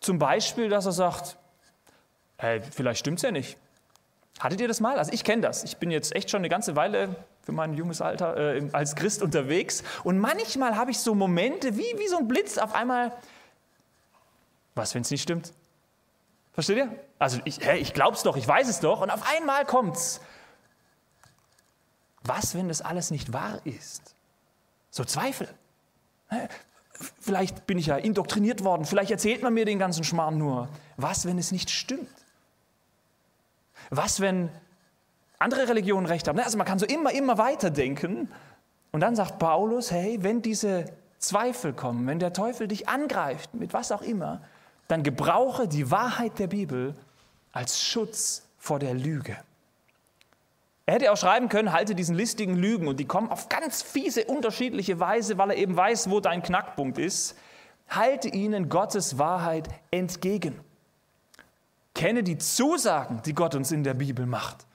Zum 0.00 0.18
Beispiel, 0.18 0.68
dass 0.68 0.86
er 0.86 0.92
sagt, 0.92 1.36
hey, 2.38 2.62
vielleicht 2.62 3.00
stimmt 3.00 3.18
es 3.18 3.22
ja 3.22 3.30
nicht. 3.30 3.58
Hattet 4.40 4.60
ihr 4.60 4.68
das 4.68 4.80
mal? 4.80 4.98
Also 4.98 5.12
ich 5.12 5.22
kenne 5.22 5.42
das. 5.42 5.64
Ich 5.64 5.76
bin 5.76 5.90
jetzt 5.90 6.14
echt 6.14 6.30
schon 6.30 6.38
eine 6.38 6.48
ganze 6.48 6.76
Weile 6.76 7.16
für 7.44 7.52
mein 7.52 7.74
junges 7.74 8.00
Alter 8.00 8.36
äh, 8.36 8.68
als 8.72 8.96
Christ 8.96 9.22
unterwegs. 9.22 9.82
Und 10.02 10.18
manchmal 10.18 10.76
habe 10.76 10.90
ich 10.90 10.98
so 10.98 11.14
Momente 11.14 11.76
wie, 11.76 11.98
wie 11.98 12.08
so 12.08 12.18
ein 12.18 12.28
Blitz 12.28 12.58
auf 12.58 12.74
einmal. 12.74 13.12
Was, 14.74 14.94
wenn 14.94 15.02
es 15.02 15.10
nicht 15.10 15.22
stimmt? 15.22 15.52
Versteht 16.52 16.78
ihr? 16.78 16.98
Also 17.18 17.40
ich, 17.44 17.60
hey, 17.60 17.80
ich 17.80 17.92
glaube 17.94 18.16
es 18.16 18.22
doch, 18.22 18.36
ich 18.36 18.46
weiß 18.46 18.68
es 18.68 18.80
doch. 18.80 19.02
Und 19.02 19.10
auf 19.10 19.28
einmal 19.36 19.64
kommt's. 19.64 20.20
Was, 22.22 22.54
wenn 22.54 22.68
das 22.68 22.80
alles 22.80 23.10
nicht 23.10 23.32
wahr 23.32 23.60
ist? 23.64 24.14
So 24.90 25.04
Zweifel. 25.04 25.48
Vielleicht 27.20 27.66
bin 27.66 27.76
ich 27.76 27.86
ja 27.86 27.96
indoktriniert 27.96 28.64
worden, 28.64 28.84
vielleicht 28.84 29.10
erzählt 29.10 29.42
man 29.42 29.52
mir 29.52 29.64
den 29.64 29.78
ganzen 29.78 30.04
Schmarrn 30.04 30.38
nur. 30.38 30.68
Was, 30.96 31.26
wenn 31.26 31.38
es 31.38 31.52
nicht 31.52 31.70
stimmt? 31.70 32.08
Was, 33.90 34.20
wenn 34.20 34.48
andere 35.38 35.68
Religionen 35.68 36.06
recht 36.06 36.28
haben? 36.28 36.38
Also 36.38 36.58
man 36.58 36.66
kann 36.66 36.78
so 36.78 36.86
immer, 36.86 37.12
immer 37.12 37.38
weiter 37.38 37.70
denken. 37.70 38.28
Und 38.92 39.00
dann 39.00 39.16
sagt 39.16 39.38
Paulus, 39.38 39.90
hey, 39.90 40.18
wenn 40.22 40.42
diese 40.42 40.86
Zweifel 41.18 41.72
kommen, 41.72 42.06
wenn 42.06 42.18
der 42.18 42.32
Teufel 42.32 42.68
dich 42.68 42.88
angreift, 42.88 43.54
mit 43.54 43.72
was 43.72 43.90
auch 43.92 44.02
immer, 44.02 44.42
dann 44.88 45.02
gebrauche 45.02 45.66
die 45.66 45.90
Wahrheit 45.90 46.38
der 46.38 46.46
Bibel 46.46 46.94
als 47.52 47.82
Schutz 47.82 48.42
vor 48.58 48.78
der 48.78 48.94
Lüge. 48.94 49.36
Er 50.86 50.94
hätte 50.94 51.12
auch 51.12 51.16
schreiben 51.16 51.48
können, 51.48 51.72
halte 51.72 51.94
diesen 51.94 52.14
listigen 52.14 52.56
Lügen 52.56 52.88
und 52.88 53.00
die 53.00 53.06
kommen 53.06 53.30
auf 53.30 53.48
ganz 53.48 53.82
fiese, 53.82 54.26
unterschiedliche 54.26 55.00
Weise, 55.00 55.38
weil 55.38 55.50
er 55.50 55.56
eben 55.56 55.76
weiß, 55.76 56.10
wo 56.10 56.20
dein 56.20 56.42
Knackpunkt 56.42 56.98
ist. 56.98 57.36
Halte 57.88 58.28
ihnen 58.28 58.68
Gottes 58.68 59.18
Wahrheit 59.18 59.68
entgegen. 59.90 60.60
Kenne 61.94 62.22
die 62.22 62.38
Zusagen, 62.38 63.22
die 63.24 63.34
Gott 63.34 63.54
uns 63.54 63.72
in 63.72 63.84
der 63.84 63.94
Bibel 63.94 64.26
macht. 64.26 64.66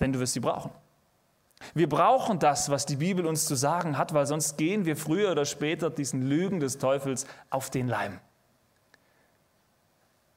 Denn 0.00 0.12
du 0.12 0.18
wirst 0.18 0.32
sie 0.32 0.40
brauchen. 0.40 0.70
Wir 1.74 1.88
brauchen 1.88 2.38
das, 2.38 2.70
was 2.70 2.86
die 2.86 2.96
Bibel 2.96 3.26
uns 3.26 3.44
zu 3.44 3.54
sagen 3.54 3.98
hat, 3.98 4.14
weil 4.14 4.26
sonst 4.26 4.56
gehen 4.56 4.86
wir 4.86 4.96
früher 4.96 5.30
oder 5.30 5.44
später 5.44 5.90
diesen 5.90 6.22
Lügen 6.22 6.58
des 6.58 6.78
Teufels 6.78 7.26
auf 7.50 7.70
den 7.70 7.86
Leim. 7.86 8.18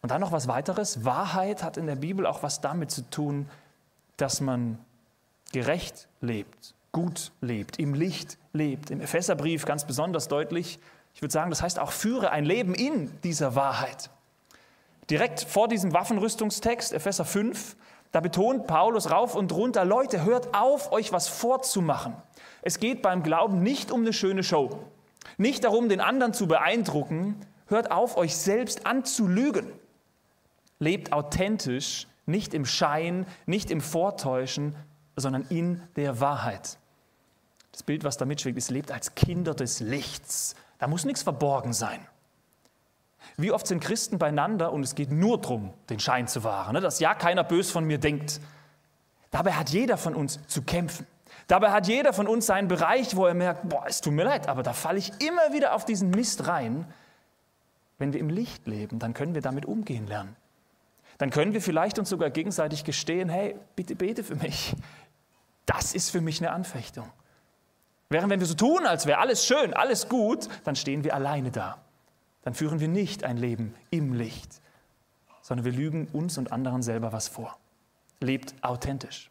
Und 0.01 0.11
dann 0.11 0.19
noch 0.19 0.33
was 0.33 0.49
weiteres. 0.49 1.05
Wahrheit 1.05 1.63
hat 1.63 1.77
in 1.77 1.87
der 1.87 1.95
Bibel 1.95 2.25
auch 2.25 2.43
was 2.43 2.59
damit 2.59 2.91
zu 2.91 3.09
tun, 3.09 3.49
dass 4.17 4.41
man 4.41 4.77
gerecht 5.53 6.09
lebt, 6.19 6.75
gut 6.91 7.31
lebt, 7.39 7.79
im 7.79 7.93
Licht 7.93 8.37
lebt. 8.51 8.91
Im 8.91 8.99
Epheserbrief 8.99 9.65
ganz 9.65 9.85
besonders 9.85 10.27
deutlich. 10.27 10.77
Ich 11.15 11.21
würde 11.21 11.31
sagen, 11.31 11.49
das 11.49 11.61
heißt 11.61 11.79
auch, 11.79 11.91
führe 11.91 12.31
ein 12.31 12.43
Leben 12.43 12.75
in 12.75 13.17
dieser 13.21 13.55
Wahrheit. 13.55 14.09
Direkt 15.09 15.41
vor 15.41 15.69
diesem 15.69 15.93
Waffenrüstungstext, 15.93 16.91
Epheser 16.91 17.23
5, 17.23 17.77
da 18.13 18.19
betont 18.19 18.67
Paulus 18.67 19.09
rauf 19.09 19.35
und 19.35 19.51
runter, 19.51 19.83
Leute, 19.85 20.23
hört 20.23 20.53
auf, 20.53 20.91
euch 20.91 21.11
was 21.11 21.27
vorzumachen. 21.27 22.15
Es 22.61 22.79
geht 22.79 23.01
beim 23.01 23.23
Glauben 23.23 23.63
nicht 23.63 23.91
um 23.91 24.01
eine 24.01 24.13
schöne 24.13 24.43
Show, 24.43 24.79
nicht 25.37 25.63
darum, 25.63 25.89
den 25.89 25.99
anderen 25.99 26.31
zu 26.31 26.47
beeindrucken, 26.47 27.35
hört 27.65 27.91
auf, 27.91 28.15
euch 28.15 28.37
selbst 28.37 28.85
anzulügen. 28.85 29.71
Lebt 30.77 31.11
authentisch, 31.11 32.07
nicht 32.27 32.53
im 32.53 32.65
Schein, 32.65 33.25
nicht 33.47 33.71
im 33.71 33.81
Vortäuschen, 33.81 34.75
sondern 35.15 35.47
in 35.49 35.81
der 35.95 36.19
Wahrheit. 36.19 36.77
Das 37.71 37.81
Bild, 37.81 38.03
was 38.03 38.17
da 38.17 38.25
mitschwingt, 38.25 38.59
ist, 38.59 38.69
lebt 38.69 38.91
als 38.91 39.15
Kinder 39.15 39.55
des 39.55 39.79
Lichts. 39.79 40.55
Da 40.77 40.87
muss 40.87 41.03
nichts 41.03 41.23
verborgen 41.23 41.73
sein. 41.73 42.07
Wie 43.37 43.51
oft 43.51 43.65
sind 43.67 43.79
Christen 43.79 44.19
beieinander 44.19 44.71
und 44.71 44.83
es 44.83 44.95
geht 44.95 45.11
nur 45.11 45.41
darum, 45.41 45.73
den 45.89 45.99
Schein 45.99 46.27
zu 46.27 46.43
wahren, 46.43 46.73
ne? 46.73 46.81
dass 46.81 46.99
ja 46.99 47.15
keiner 47.15 47.43
bös 47.43 47.71
von 47.71 47.85
mir 47.85 47.97
denkt. 47.97 48.39
Dabei 49.31 49.53
hat 49.53 49.69
jeder 49.69 49.97
von 49.97 50.13
uns 50.13 50.39
zu 50.47 50.61
kämpfen. 50.61 51.07
Dabei 51.47 51.71
hat 51.71 51.87
jeder 51.87 52.13
von 52.13 52.27
uns 52.27 52.45
seinen 52.45 52.67
Bereich, 52.67 53.15
wo 53.15 53.25
er 53.25 53.33
merkt, 53.33 53.67
boah, 53.67 53.85
es 53.87 54.01
tut 54.01 54.13
mir 54.13 54.23
leid, 54.23 54.47
aber 54.47 54.63
da 54.63 54.73
falle 54.73 54.99
ich 54.99 55.11
immer 55.19 55.51
wieder 55.51 55.73
auf 55.73 55.83
diesen 55.83 56.11
Mist 56.11 56.47
rein. 56.47 56.85
Wenn 57.97 58.13
wir 58.13 58.19
im 58.19 58.29
Licht 58.29 58.67
leben, 58.67 58.99
dann 58.99 59.13
können 59.13 59.33
wir 59.33 59.41
damit 59.41 59.65
umgehen 59.65 60.07
lernen 60.07 60.35
dann 61.17 61.29
können 61.29 61.53
wir 61.53 61.61
vielleicht 61.61 61.99
uns 61.99 62.09
sogar 62.09 62.29
gegenseitig 62.29 62.83
gestehen, 62.83 63.29
hey, 63.29 63.55
bitte 63.75 63.95
bete 63.95 64.23
für 64.23 64.35
mich. 64.35 64.75
Das 65.65 65.93
ist 65.93 66.09
für 66.09 66.21
mich 66.21 66.41
eine 66.41 66.51
Anfechtung. 66.51 67.09
Während 68.09 68.29
wenn 68.29 68.39
wir 68.39 68.47
so 68.47 68.55
tun, 68.55 68.85
als 68.85 69.05
wäre 69.05 69.19
alles 69.19 69.45
schön, 69.45 69.73
alles 69.73 70.09
gut, 70.09 70.49
dann 70.65 70.75
stehen 70.75 71.03
wir 71.03 71.15
alleine 71.15 71.51
da. 71.51 71.77
Dann 72.43 72.53
führen 72.53 72.79
wir 72.79 72.87
nicht 72.87 73.23
ein 73.23 73.37
Leben 73.37 73.73
im 73.89 74.13
Licht, 74.13 74.61
sondern 75.41 75.65
wir 75.65 75.71
lügen 75.71 76.07
uns 76.13 76.37
und 76.37 76.51
anderen 76.51 76.81
selber 76.81 77.11
was 77.11 77.27
vor. 77.27 77.57
Lebt 78.19 78.53
authentisch. 78.61 79.29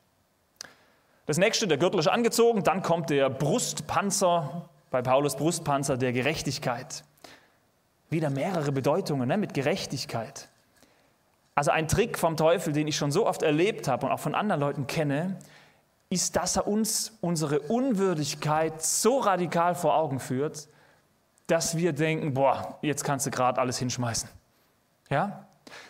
Das 1.26 1.38
nächste, 1.38 1.68
der 1.68 1.78
Gürtel 1.78 2.00
ist 2.00 2.08
angezogen, 2.08 2.64
dann 2.64 2.82
kommt 2.82 3.10
der 3.10 3.30
Brustpanzer, 3.30 4.68
bei 4.90 5.02
Paulus 5.02 5.36
Brustpanzer 5.36 5.96
der 5.96 6.12
Gerechtigkeit. 6.12 7.04
Wieder 8.10 8.28
mehrere 8.28 8.72
Bedeutungen 8.72 9.28
ne, 9.28 9.38
mit 9.38 9.54
Gerechtigkeit. 9.54 10.48
Also 11.54 11.70
ein 11.70 11.86
Trick 11.86 12.18
vom 12.18 12.36
Teufel, 12.36 12.72
den 12.72 12.88
ich 12.88 12.96
schon 12.96 13.12
so 13.12 13.26
oft 13.26 13.42
erlebt 13.42 13.88
habe 13.88 14.06
und 14.06 14.12
auch 14.12 14.20
von 14.20 14.34
anderen 14.34 14.60
Leuten 14.60 14.86
kenne, 14.86 15.38
ist, 16.10 16.36
dass 16.36 16.56
er 16.56 16.66
uns 16.66 17.16
unsere 17.20 17.60
Unwürdigkeit 17.60 18.82
so 18.82 19.18
radikal 19.18 19.74
vor 19.74 19.96
Augen 19.96 20.18
führt, 20.18 20.68
dass 21.52 21.76
wir 21.76 21.92
denken, 21.92 22.32
boah, 22.32 22.78
jetzt 22.80 23.04
kannst 23.04 23.26
du 23.26 23.30
gerade 23.30 23.60
alles 23.60 23.78
hinschmeißen. 23.78 24.26
Ja? 25.10 25.46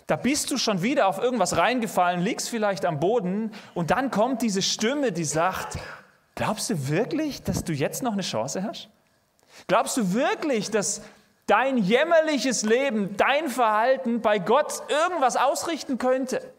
Da 0.08 0.16
bist 0.16 0.50
du 0.50 0.58
schon 0.58 0.82
wieder 0.82 1.06
auf 1.06 1.18
irgendwas 1.18 1.56
reingefallen, 1.56 2.20
liegst 2.20 2.50
vielleicht 2.50 2.84
am 2.84 2.98
Boden 2.98 3.52
und 3.72 3.92
dann 3.92 4.10
kommt 4.10 4.42
diese 4.42 4.60
Stimme, 4.60 5.12
die 5.12 5.22
sagt, 5.22 5.78
glaubst 6.34 6.68
du 6.68 6.88
wirklich, 6.88 7.44
dass 7.44 7.62
du 7.62 7.72
jetzt 7.72 8.02
noch 8.02 8.14
eine 8.14 8.22
Chance 8.22 8.64
hast? 8.64 8.88
Glaubst 9.68 9.96
du 9.96 10.14
wirklich, 10.14 10.72
dass 10.72 11.02
dein 11.46 11.78
jämmerliches 11.78 12.64
Leben, 12.64 13.16
dein 13.16 13.48
Verhalten 13.48 14.20
bei 14.20 14.40
Gott 14.40 14.82
irgendwas 14.88 15.36
ausrichten 15.36 15.96
könnte. 15.96 16.52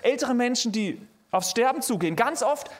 Ältere 0.00 0.32
Menschen, 0.32 0.72
die 0.72 1.06
aufs 1.30 1.50
Sterben 1.50 1.82
zugehen, 1.82 2.16
ganz 2.16 2.42
oft, 2.42 2.70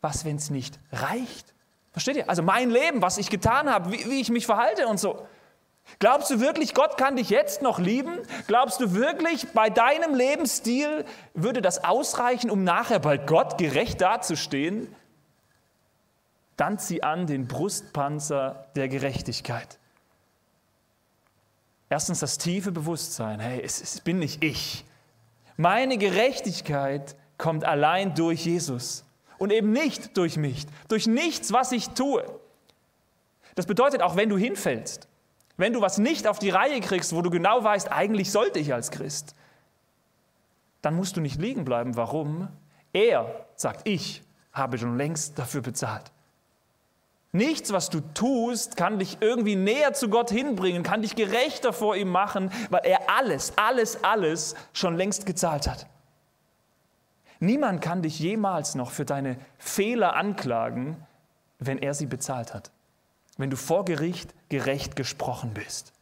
was, 0.00 0.24
wenn 0.24 0.36
es 0.36 0.50
nicht 0.50 0.78
reicht? 0.92 1.55
Versteht 1.96 2.16
ihr? 2.16 2.28
Also 2.28 2.42
mein 2.42 2.68
Leben, 2.68 3.00
was 3.00 3.16
ich 3.16 3.30
getan 3.30 3.70
habe, 3.70 3.90
wie, 3.90 4.04
wie 4.10 4.20
ich 4.20 4.28
mich 4.28 4.44
verhalte 4.44 4.86
und 4.86 5.00
so. 5.00 5.26
Glaubst 5.98 6.30
du 6.30 6.40
wirklich, 6.40 6.74
Gott 6.74 6.98
kann 6.98 7.16
dich 7.16 7.30
jetzt 7.30 7.62
noch 7.62 7.78
lieben? 7.78 8.18
Glaubst 8.48 8.82
du 8.82 8.92
wirklich, 8.92 9.50
bei 9.54 9.70
deinem 9.70 10.14
Lebensstil 10.14 11.06
würde 11.32 11.62
das 11.62 11.84
ausreichen, 11.84 12.50
um 12.50 12.64
nachher 12.64 12.98
bei 12.98 13.16
Gott 13.16 13.56
gerecht 13.56 14.02
dazustehen? 14.02 14.94
Dann 16.58 16.78
zieh 16.78 17.02
an 17.02 17.26
den 17.26 17.48
Brustpanzer 17.48 18.66
der 18.76 18.88
Gerechtigkeit. 18.88 19.78
Erstens 21.88 22.20
das 22.20 22.36
tiefe 22.36 22.72
Bewusstsein, 22.72 23.40
hey, 23.40 23.62
es, 23.64 23.80
es 23.80 24.02
bin 24.02 24.18
nicht 24.18 24.44
ich. 24.44 24.84
Meine 25.56 25.96
Gerechtigkeit 25.96 27.16
kommt 27.38 27.64
allein 27.64 28.14
durch 28.14 28.44
Jesus 28.44 29.05
und 29.38 29.52
eben 29.52 29.72
nicht 29.72 30.16
durch 30.16 30.36
mich, 30.36 30.66
durch 30.88 31.06
nichts, 31.06 31.52
was 31.52 31.72
ich 31.72 31.90
tue. 31.90 32.24
Das 33.54 33.66
bedeutet, 33.66 34.02
auch 34.02 34.16
wenn 34.16 34.28
du 34.28 34.36
hinfällst, 34.36 35.08
wenn 35.56 35.72
du 35.72 35.80
was 35.80 35.98
nicht 35.98 36.26
auf 36.26 36.38
die 36.38 36.50
Reihe 36.50 36.80
kriegst, 36.80 37.14
wo 37.14 37.22
du 37.22 37.30
genau 37.30 37.64
weißt, 37.64 37.90
eigentlich 37.90 38.30
sollte 38.30 38.58
ich 38.58 38.74
als 38.74 38.90
Christ, 38.90 39.34
dann 40.82 40.94
musst 40.94 41.16
du 41.16 41.20
nicht 41.20 41.40
liegen 41.40 41.64
bleiben. 41.64 41.96
Warum? 41.96 42.48
Er 42.92 43.46
sagt, 43.56 43.88
ich 43.88 44.22
habe 44.52 44.78
schon 44.78 44.96
längst 44.96 45.38
dafür 45.38 45.62
bezahlt. 45.62 46.12
Nichts, 47.32 47.72
was 47.72 47.90
du 47.90 48.00
tust, 48.14 48.76
kann 48.76 48.98
dich 48.98 49.18
irgendwie 49.20 49.56
näher 49.56 49.92
zu 49.92 50.08
Gott 50.08 50.30
hinbringen, 50.30 50.82
kann 50.82 51.02
dich 51.02 51.16
gerechter 51.16 51.72
vor 51.72 51.96
ihm 51.96 52.08
machen, 52.08 52.50
weil 52.70 52.82
er 52.84 53.10
alles, 53.10 53.52
alles, 53.56 54.02
alles 54.04 54.54
schon 54.72 54.96
längst 54.96 55.26
gezahlt 55.26 55.68
hat. 55.68 55.86
Niemand 57.40 57.82
kann 57.82 58.02
dich 58.02 58.18
jemals 58.18 58.74
noch 58.74 58.90
für 58.90 59.04
deine 59.04 59.36
Fehler 59.58 60.16
anklagen, 60.16 60.96
wenn 61.58 61.78
er 61.78 61.94
sie 61.94 62.06
bezahlt 62.06 62.54
hat. 62.54 62.70
Wenn 63.36 63.50
du 63.50 63.56
vor 63.56 63.84
Gericht 63.84 64.34
gerecht 64.48 64.96
gesprochen 64.96 65.52
bist. 65.52 65.92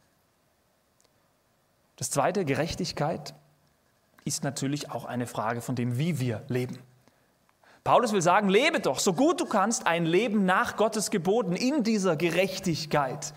Das 1.97 2.09
zweite, 2.09 2.45
Gerechtigkeit, 2.45 3.33
ist 4.25 4.43
natürlich 4.43 4.89
auch 4.91 5.05
eine 5.05 5.27
Frage 5.27 5.61
von 5.61 5.75
dem, 5.75 5.97
wie 5.97 6.19
wir 6.19 6.43
leben. 6.47 6.79
Paulus 7.83 8.11
will 8.11 8.21
sagen, 8.21 8.49
lebe 8.49 8.79
doch, 8.79 8.97
so 8.97 9.13
gut 9.13 9.39
du 9.39 9.45
kannst, 9.45 9.85
ein 9.85 10.05
Leben 10.05 10.45
nach 10.45 10.75
Gottes 10.75 11.11
Geboten 11.11 11.55
in 11.55 11.83
dieser 11.83 12.15
Gerechtigkeit. 12.15 13.33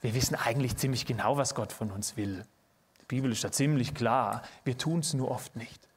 Wir 0.00 0.14
wissen 0.14 0.34
eigentlich 0.34 0.76
ziemlich 0.76 1.06
genau, 1.06 1.36
was 1.36 1.54
Gott 1.54 1.72
von 1.72 1.92
uns 1.92 2.16
will. 2.16 2.44
Die 3.02 3.06
Bibel 3.06 3.30
ist 3.30 3.44
da 3.44 3.52
ziemlich 3.52 3.94
klar. 3.94 4.42
Wir 4.64 4.76
tun 4.76 5.00
es 5.00 5.14
nur 5.14 5.30
oft 5.30 5.54
nicht. 5.54 5.89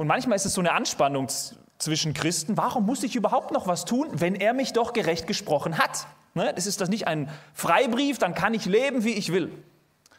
Und 0.00 0.06
manchmal 0.06 0.36
ist 0.36 0.46
es 0.46 0.54
so 0.54 0.62
eine 0.62 0.72
Anspannung 0.72 1.28
zwischen 1.76 2.14
Christen. 2.14 2.56
Warum 2.56 2.86
muss 2.86 3.02
ich 3.02 3.16
überhaupt 3.16 3.50
noch 3.50 3.66
was 3.66 3.84
tun, 3.84 4.08
wenn 4.12 4.34
er 4.34 4.54
mich 4.54 4.72
doch 4.72 4.94
gerecht 4.94 5.26
gesprochen 5.26 5.76
hat? 5.76 6.06
Ne? 6.32 6.54
Das 6.54 6.64
ist 6.64 6.80
das 6.80 6.88
nicht 6.88 7.06
ein 7.06 7.28
Freibrief, 7.52 8.16
dann 8.16 8.34
kann 8.34 8.54
ich 8.54 8.64
leben, 8.64 9.04
wie 9.04 9.12
ich 9.12 9.30
will. 9.30 9.52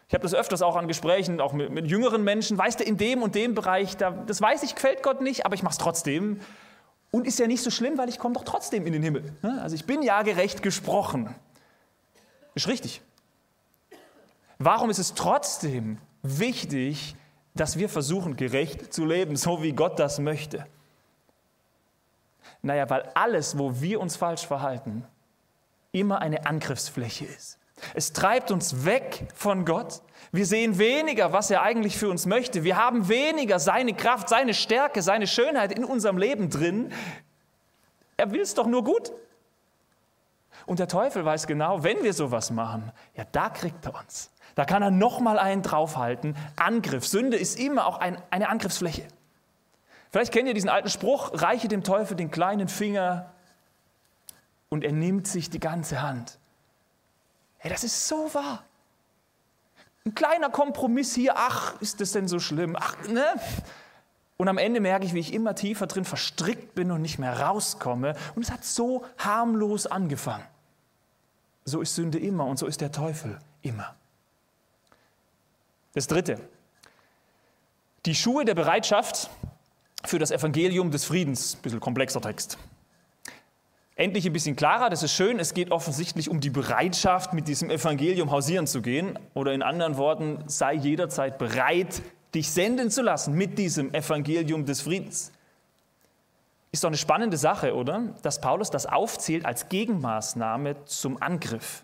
Ich 0.07 0.13
habe 0.13 0.21
das 0.21 0.35
öfters 0.35 0.61
auch 0.61 0.75
an 0.75 0.87
Gesprächen, 0.87 1.41
auch 1.41 1.53
mit, 1.53 1.71
mit, 1.71 1.87
jüngeren 1.87 2.23
Menschen. 2.23 2.59
Weißt 2.59 2.79
du, 2.79 2.83
in 2.83 2.97
dem 2.97 3.23
und 3.23 3.33
dem 3.33 3.55
Bereich, 3.55 3.97
da, 3.97 4.11
das 4.11 4.39
weiß 4.39 4.61
ich, 4.61 4.75
gefällt 4.75 5.01
Gott 5.01 5.19
nicht, 5.21 5.47
aber 5.47 5.55
ich 5.55 5.63
mache 5.63 5.71
es 5.71 5.79
trotzdem. 5.79 6.41
Und 7.09 7.25
ist 7.25 7.39
ja 7.39 7.47
nicht 7.47 7.63
so 7.63 7.71
schlimm, 7.71 7.97
weil 7.97 8.07
ich 8.07 8.19
komme 8.19 8.35
doch 8.35 8.43
trotzdem 8.43 8.85
in 8.85 8.93
den 8.93 9.01
Himmel. 9.01 9.33
Ne? 9.41 9.59
Also 9.63 9.75
ich 9.75 9.87
bin 9.87 10.03
ja 10.03 10.21
gerecht 10.21 10.61
gesprochen. 10.61 11.33
Ist 12.53 12.67
richtig. 12.67 13.01
Warum 14.59 14.91
ist 14.91 14.99
es 14.99 15.15
trotzdem 15.15 15.97
wichtig, 16.21 17.15
dass 17.53 17.77
wir 17.77 17.89
versuchen, 17.89 18.35
gerecht 18.35 18.93
zu 18.93 19.05
leben, 19.05 19.35
so 19.35 19.61
wie 19.61 19.73
Gott 19.73 19.99
das 19.99 20.19
möchte. 20.19 20.65
Naja, 22.61 22.89
weil 22.89 23.03
alles, 23.13 23.57
wo 23.57 23.81
wir 23.81 23.99
uns 23.99 24.15
falsch 24.15 24.45
verhalten, 24.45 25.03
immer 25.91 26.19
eine 26.19 26.45
Angriffsfläche 26.45 27.25
ist. 27.25 27.57
Es 27.93 28.13
treibt 28.13 28.51
uns 28.51 28.85
weg 28.85 29.27
von 29.33 29.65
Gott. 29.65 30.01
Wir 30.31 30.45
sehen 30.45 30.77
weniger, 30.77 31.33
was 31.33 31.49
er 31.49 31.63
eigentlich 31.63 31.97
für 31.97 32.09
uns 32.09 32.25
möchte. 32.25 32.63
Wir 32.63 32.77
haben 32.77 33.09
weniger 33.09 33.59
seine 33.59 33.93
Kraft, 33.93 34.29
seine 34.29 34.53
Stärke, 34.53 35.01
seine 35.01 35.27
Schönheit 35.27 35.71
in 35.71 35.83
unserem 35.83 36.17
Leben 36.17 36.49
drin. 36.49 36.93
Er 38.17 38.31
will 38.31 38.41
es 38.41 38.53
doch 38.53 38.67
nur 38.67 38.83
gut. 38.83 39.11
Und 40.65 40.79
der 40.79 40.87
Teufel 40.87 41.25
weiß 41.25 41.47
genau, 41.47 41.83
wenn 41.83 42.03
wir 42.03 42.13
sowas 42.13 42.51
machen, 42.51 42.91
ja, 43.15 43.25
da 43.31 43.49
kriegt 43.49 43.85
er 43.85 43.95
uns. 43.95 44.31
Da 44.55 44.65
kann 44.65 44.81
er 44.81 44.91
nochmal 44.91 45.39
einen 45.39 45.61
draufhalten. 45.61 46.35
Angriff. 46.55 47.07
Sünde 47.07 47.37
ist 47.37 47.59
immer 47.59 47.85
auch 47.85 47.99
ein, 47.99 48.21
eine 48.29 48.49
Angriffsfläche. 48.49 49.07
Vielleicht 50.11 50.33
kennt 50.33 50.47
ihr 50.47 50.53
diesen 50.53 50.69
alten 50.69 50.89
Spruch, 50.89 51.31
reiche 51.33 51.69
dem 51.69 51.83
Teufel 51.83 52.17
den 52.17 52.31
kleinen 52.31 52.67
Finger 52.67 53.31
und 54.69 54.83
er 54.83 54.91
nimmt 54.91 55.27
sich 55.27 55.49
die 55.49 55.59
ganze 55.59 56.01
Hand. 56.01 56.37
Hey, 57.59 57.71
das 57.71 57.83
ist 57.83 58.07
so 58.07 58.33
wahr. 58.33 58.63
Ein 60.05 60.15
kleiner 60.15 60.49
Kompromiss 60.49 61.13
hier, 61.13 61.33
ach, 61.37 61.79
ist 61.79 62.01
das 62.01 62.11
denn 62.11 62.27
so 62.27 62.39
schlimm? 62.39 62.75
Ach, 62.77 62.97
ne? 63.07 63.23
Und 64.41 64.47
am 64.47 64.57
Ende 64.57 64.79
merke 64.79 65.05
ich, 65.05 65.13
wie 65.13 65.19
ich 65.19 65.35
immer 65.35 65.53
tiefer 65.53 65.85
drin 65.85 66.03
verstrickt 66.03 66.73
bin 66.73 66.89
und 66.89 67.03
nicht 67.03 67.19
mehr 67.19 67.41
rauskomme. 67.41 68.15
Und 68.33 68.41
es 68.41 68.49
hat 68.49 68.65
so 68.65 69.05
harmlos 69.19 69.85
angefangen. 69.85 70.43
So 71.63 71.79
ist 71.79 71.93
Sünde 71.93 72.17
immer 72.17 72.47
und 72.47 72.57
so 72.57 72.65
ist 72.65 72.81
der 72.81 72.91
Teufel 72.91 73.37
immer. 73.61 73.93
Das 75.93 76.07
Dritte. 76.07 76.39
Die 78.07 78.15
Schuhe 78.15 78.43
der 78.43 78.55
Bereitschaft 78.55 79.29
für 80.05 80.17
das 80.17 80.31
Evangelium 80.31 80.89
des 80.89 81.05
Friedens. 81.05 81.53
Ein 81.53 81.61
bisschen 81.61 81.79
komplexer 81.79 82.21
Text. 82.21 82.57
Endlich 83.93 84.25
ein 84.25 84.33
bisschen 84.33 84.55
klarer, 84.55 84.89
das 84.89 85.03
ist 85.03 85.13
schön. 85.13 85.37
Es 85.37 85.53
geht 85.53 85.69
offensichtlich 85.69 86.29
um 86.29 86.39
die 86.39 86.49
Bereitschaft, 86.49 87.33
mit 87.33 87.47
diesem 87.47 87.69
Evangelium 87.69 88.31
hausieren 88.31 88.65
zu 88.65 88.81
gehen. 88.81 89.19
Oder 89.35 89.53
in 89.53 89.61
anderen 89.61 89.97
Worten, 89.97 90.43
sei 90.47 90.73
jederzeit 90.73 91.37
bereit, 91.37 92.01
dich 92.33 92.51
senden 92.51 92.89
zu 92.89 93.01
lassen 93.01 93.33
mit 93.33 93.57
diesem 93.57 93.93
Evangelium 93.93 94.65
des 94.65 94.81
Friedens. 94.81 95.31
Ist 96.71 96.83
doch 96.83 96.89
eine 96.89 96.97
spannende 96.97 97.37
Sache, 97.37 97.75
oder? 97.75 98.15
Dass 98.21 98.39
Paulus 98.39 98.69
das 98.69 98.85
aufzählt 98.85 99.45
als 99.45 99.67
Gegenmaßnahme 99.67 100.85
zum 100.85 101.21
Angriff. 101.21 101.83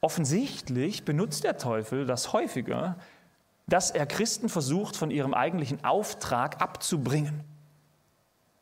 Offensichtlich 0.00 1.04
benutzt 1.04 1.44
der 1.44 1.58
Teufel 1.58 2.06
das 2.06 2.32
häufiger, 2.32 2.96
dass 3.66 3.90
er 3.90 4.06
Christen 4.06 4.48
versucht, 4.48 4.96
von 4.96 5.10
ihrem 5.10 5.34
eigentlichen 5.34 5.84
Auftrag 5.84 6.62
abzubringen. 6.62 7.44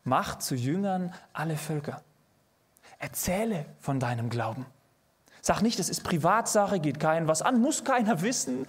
Macht 0.05 0.43
zu 0.43 0.55
Jüngern 0.55 1.15
alle 1.33 1.57
Völker. 1.57 2.03
Erzähle 2.99 3.67
von 3.81 4.01
deinem 4.01 4.31
Glauben. 4.31 4.67
Sag 5.41 5.63
nicht, 5.63 5.79
es 5.79 5.89
ist 5.89 6.03
Privatsache, 6.03 6.81
geht 6.81 6.99
keinen 6.99 7.29
was 7.29 7.43
an, 7.43 7.61
muss 7.61 7.85
keiner 7.85 8.23
wissen, 8.23 8.67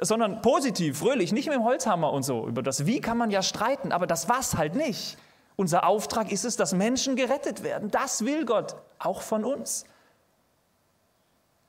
sondern 0.00 0.42
positiv, 0.42 0.98
fröhlich, 0.98 1.32
nicht 1.32 1.46
mit 1.46 1.56
dem 1.56 1.64
Holzhammer 1.64 2.12
und 2.12 2.22
so. 2.22 2.46
Über 2.46 2.62
das 2.62 2.86
Wie 2.86 3.00
kann 3.00 3.16
man 3.16 3.30
ja 3.30 3.42
streiten, 3.42 3.92
aber 3.92 4.06
das 4.06 4.28
Was 4.28 4.56
halt 4.56 4.74
nicht. 4.74 5.16
Unser 5.56 5.86
Auftrag 5.86 6.32
ist 6.32 6.44
es, 6.44 6.56
dass 6.56 6.72
Menschen 6.72 7.14
gerettet 7.14 7.62
werden. 7.62 7.90
Das 7.90 8.24
will 8.24 8.44
Gott, 8.44 8.76
auch 8.98 9.22
von 9.22 9.44
uns. 9.44 9.84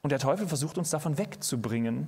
Und 0.01 0.11
der 0.11 0.19
Teufel 0.19 0.47
versucht 0.47 0.77
uns 0.77 0.89
davon 0.89 1.17
wegzubringen. 1.17 2.07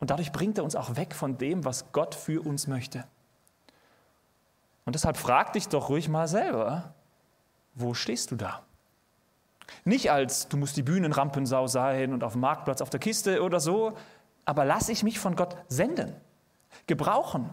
Und 0.00 0.10
dadurch 0.10 0.32
bringt 0.32 0.58
er 0.58 0.64
uns 0.64 0.74
auch 0.74 0.96
weg 0.96 1.14
von 1.14 1.38
dem, 1.38 1.64
was 1.64 1.92
Gott 1.92 2.14
für 2.14 2.44
uns 2.44 2.66
möchte. 2.66 3.04
Und 4.84 4.94
deshalb 4.96 5.16
frag 5.16 5.52
dich 5.52 5.68
doch 5.68 5.88
ruhig 5.88 6.08
mal 6.08 6.26
selber, 6.26 6.92
wo 7.74 7.94
stehst 7.94 8.32
du 8.32 8.36
da? 8.36 8.62
Nicht 9.84 10.10
als, 10.10 10.48
du 10.48 10.56
musst 10.56 10.76
die 10.76 10.82
Bühnenrampensau 10.82 11.66
sein 11.66 12.12
und 12.12 12.24
auf 12.24 12.32
dem 12.32 12.40
Marktplatz 12.40 12.80
auf 12.80 12.90
der 12.90 13.00
Kiste 13.00 13.42
oder 13.42 13.60
so, 13.60 13.96
aber 14.44 14.64
lass 14.64 14.88
ich 14.88 15.02
mich 15.02 15.18
von 15.18 15.36
Gott 15.36 15.56
senden, 15.68 16.14
gebrauchen. 16.86 17.50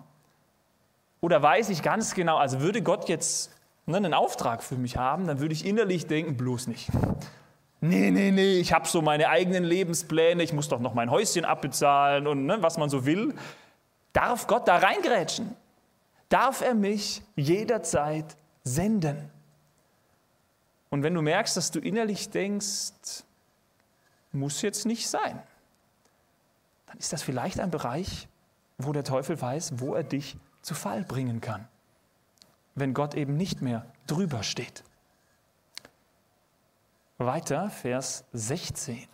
Oder 1.22 1.42
weiß 1.42 1.70
ich 1.70 1.82
ganz 1.82 2.14
genau, 2.14 2.38
also 2.38 2.62
würde 2.62 2.82
Gott 2.82 3.10
jetzt 3.10 3.52
ne, 3.86 3.98
einen 3.98 4.14
Auftrag 4.14 4.64
für 4.64 4.76
mich 4.76 4.98
haben, 4.98 5.28
dann 5.28 5.40
würde 5.40 5.54
ich 5.54 5.66
innerlich 5.66 6.08
denken, 6.08 6.38
bloß 6.38 6.68
nicht 6.68 6.90
nee, 7.82 8.12
nee, 8.12 8.32
nee, 8.32 8.60
ich 8.60 8.74
habe 8.74 8.88
so 8.88 9.02
meine 9.02 9.30
eigenen 9.30 9.64
Lebenspläne, 9.64 10.44
ich 10.44 10.54
muss 10.54 10.68
doch 10.68 10.80
noch 10.80 10.94
mein 10.94 11.10
Häuschen 11.12 11.46
abbezahlen 11.46 12.28
und 12.28 12.46
ne, 12.46 12.62
was 12.62 12.78
man 12.78 12.90
so 12.90 13.06
will. 13.06 13.34
Darf 14.14 14.48
Gott 14.48 14.68
da 14.68 14.78
reingrätschen? 14.78 15.56
Darf 16.30 16.62
er 16.62 16.76
mich 16.76 17.22
jederzeit 17.36 18.38
senden? 18.64 19.30
Und 20.90 21.04
wenn 21.04 21.14
du 21.14 21.22
merkst, 21.22 21.56
dass 21.56 21.72
du 21.72 21.80
innerlich 21.80 22.30
denkst, 22.30 23.24
muss 24.32 24.62
jetzt 24.62 24.86
nicht 24.86 25.08
sein, 25.08 25.42
dann 26.90 26.98
ist 26.98 27.14
das 27.14 27.22
vielleicht 27.22 27.60
ein 27.60 27.70
Bereich, 27.70 28.28
wo 28.80 28.92
der 28.92 29.04
Teufel 29.04 29.40
weiß, 29.40 29.74
wo 29.80 29.94
er 29.94 30.04
dich 30.04 30.38
zu 30.64 30.74
Fall 30.74 31.04
bringen 31.04 31.40
kann, 31.40 31.68
wenn 32.74 32.96
Gott 32.96 33.14
eben 33.14 33.38
nicht 33.38 33.62
mehr 33.62 33.86
drüber 34.08 34.42
steht. 34.42 34.84
Weiter, 37.20 37.70
Vers 37.70 38.24
16. 38.34 39.08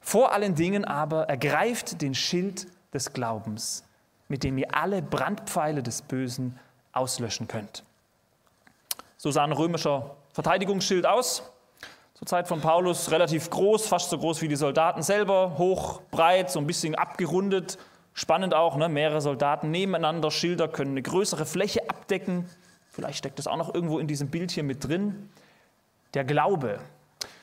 Vor 0.00 0.32
allen 0.32 0.54
Dingen 0.54 0.84
aber 0.84 1.28
ergreift 1.28 2.02
den 2.02 2.14
Schild 2.14 2.66
des 2.92 3.12
Glaubens, 3.12 3.84
mit 4.28 4.44
dem 4.44 4.58
ihr 4.58 4.74
alle 4.74 5.00
Brandpfeile 5.00 5.82
des 5.82 6.02
Bösen 6.02 6.58
auslöschen 6.92 7.48
könnt. 7.48 7.84
So 9.16 9.30
sah 9.30 9.44
ein 9.44 9.52
römischer 9.52 10.16
Verteidigungsschild 10.32 11.06
aus. 11.06 11.42
Zur 12.18 12.26
Zeit 12.26 12.48
von 12.48 12.60
Paulus 12.60 13.12
relativ 13.12 13.48
groß, 13.48 13.86
fast 13.86 14.10
so 14.10 14.18
groß 14.18 14.42
wie 14.42 14.48
die 14.48 14.56
Soldaten 14.56 15.02
selber, 15.02 15.56
hoch, 15.56 16.02
breit, 16.10 16.50
so 16.50 16.58
ein 16.58 16.66
bisschen 16.66 16.96
abgerundet. 16.96 17.78
Spannend 18.12 18.54
auch, 18.54 18.74
ne? 18.74 18.88
mehrere 18.88 19.20
Soldaten 19.20 19.70
nebeneinander. 19.70 20.32
Schilder 20.32 20.66
können 20.66 20.90
eine 20.90 21.02
größere 21.02 21.46
Fläche 21.46 21.88
abdecken. 21.88 22.50
Vielleicht 22.90 23.18
steckt 23.18 23.38
das 23.38 23.46
auch 23.46 23.56
noch 23.56 23.72
irgendwo 23.72 24.00
in 24.00 24.08
diesem 24.08 24.30
Bild 24.30 24.50
hier 24.50 24.64
mit 24.64 24.88
drin 24.88 25.28
der 26.14 26.24
Glaube. 26.24 26.80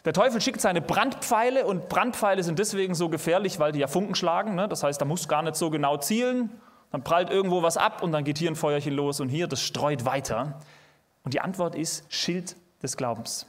Der 0.03 0.11
Teufel 0.11 0.41
schickt 0.41 0.59
seine 0.59 0.81
Brandpfeile 0.81 1.65
und 1.65 1.87
Brandpfeile 1.87 2.43
sind 2.43 2.59
deswegen 2.59 2.95
so 2.95 3.07
gefährlich, 3.07 3.59
weil 3.59 3.71
die 3.71 3.79
ja 3.79 3.87
Funken 3.87 4.13
schlagen. 4.13 4.55
Ne? 4.55 4.67
Das 4.67 4.83
heißt, 4.83 4.99
da 4.99 5.05
muss 5.05 5.29
gar 5.29 5.41
nicht 5.41 5.55
so 5.55 5.69
genau 5.69 5.95
zielen. 5.95 6.49
Dann 6.91 7.01
prallt 7.01 7.29
irgendwo 7.29 7.63
was 7.63 7.77
ab 7.77 8.03
und 8.03 8.11
dann 8.11 8.25
geht 8.25 8.39
hier 8.39 8.51
ein 8.51 8.57
Feuerchen 8.57 8.93
los 8.93 9.21
und 9.21 9.29
hier, 9.29 9.47
das 9.47 9.61
streut 9.61 10.03
weiter. 10.03 10.59
Und 11.23 11.33
die 11.33 11.39
Antwort 11.39 11.75
ist 11.75 12.03
Schild 12.13 12.57
des 12.83 12.97
Glaubens. 12.97 13.47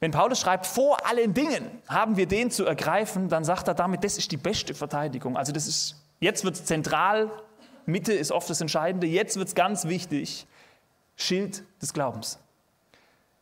Wenn 0.00 0.10
Paulus 0.10 0.40
schreibt, 0.40 0.66
vor 0.66 1.06
allen 1.06 1.34
Dingen 1.34 1.82
haben 1.88 2.16
wir 2.16 2.26
den 2.26 2.50
zu 2.50 2.64
ergreifen, 2.64 3.28
dann 3.28 3.44
sagt 3.44 3.68
er 3.68 3.74
damit, 3.74 4.04
das 4.04 4.18
ist 4.18 4.32
die 4.32 4.36
beste 4.36 4.74
Verteidigung. 4.74 5.36
Also 5.36 5.52
das 5.52 5.66
ist, 5.66 6.02
jetzt 6.20 6.44
wird 6.44 6.56
es 6.56 6.64
zentral, 6.64 7.30
Mitte 7.86 8.12
ist 8.12 8.32
oft 8.32 8.48
das 8.48 8.60
Entscheidende, 8.60 9.06
jetzt 9.06 9.36
wird 9.36 9.48
es 9.48 9.54
ganz 9.54 9.86
wichtig, 9.86 10.46
Schild 11.16 11.64
des 11.80 11.92
Glaubens. 11.92 12.38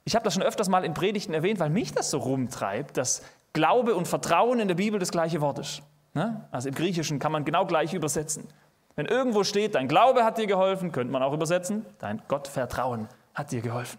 Ich 0.04 0.14
habe 0.14 0.24
das 0.24 0.34
schon 0.34 0.42
öfters 0.42 0.68
mal 0.68 0.84
in 0.84 0.94
Predigten 0.94 1.34
erwähnt, 1.34 1.60
weil 1.60 1.70
mich 1.70 1.92
das 1.92 2.10
so 2.10 2.18
rumtreibt, 2.18 2.96
dass 2.96 3.22
Glaube 3.52 3.94
und 3.94 4.08
Vertrauen 4.08 4.60
in 4.60 4.68
der 4.68 4.74
Bibel 4.74 4.98
das 4.98 5.10
gleiche 5.10 5.40
Wort 5.40 5.58
ist. 5.58 5.82
Ne? 6.14 6.46
Also 6.50 6.68
im 6.68 6.74
Griechischen 6.74 7.18
kann 7.18 7.32
man 7.32 7.44
genau 7.44 7.66
gleich 7.66 7.94
übersetzen. 7.94 8.48
Wenn 8.96 9.06
irgendwo 9.06 9.44
steht, 9.44 9.74
dein 9.74 9.88
Glaube 9.88 10.24
hat 10.24 10.38
dir 10.38 10.46
geholfen, 10.46 10.92
könnte 10.92 11.12
man 11.12 11.22
auch 11.22 11.32
übersetzen, 11.32 11.86
dein 11.98 12.22
Gottvertrauen 12.28 13.08
hat 13.34 13.52
dir 13.52 13.60
geholfen. 13.60 13.98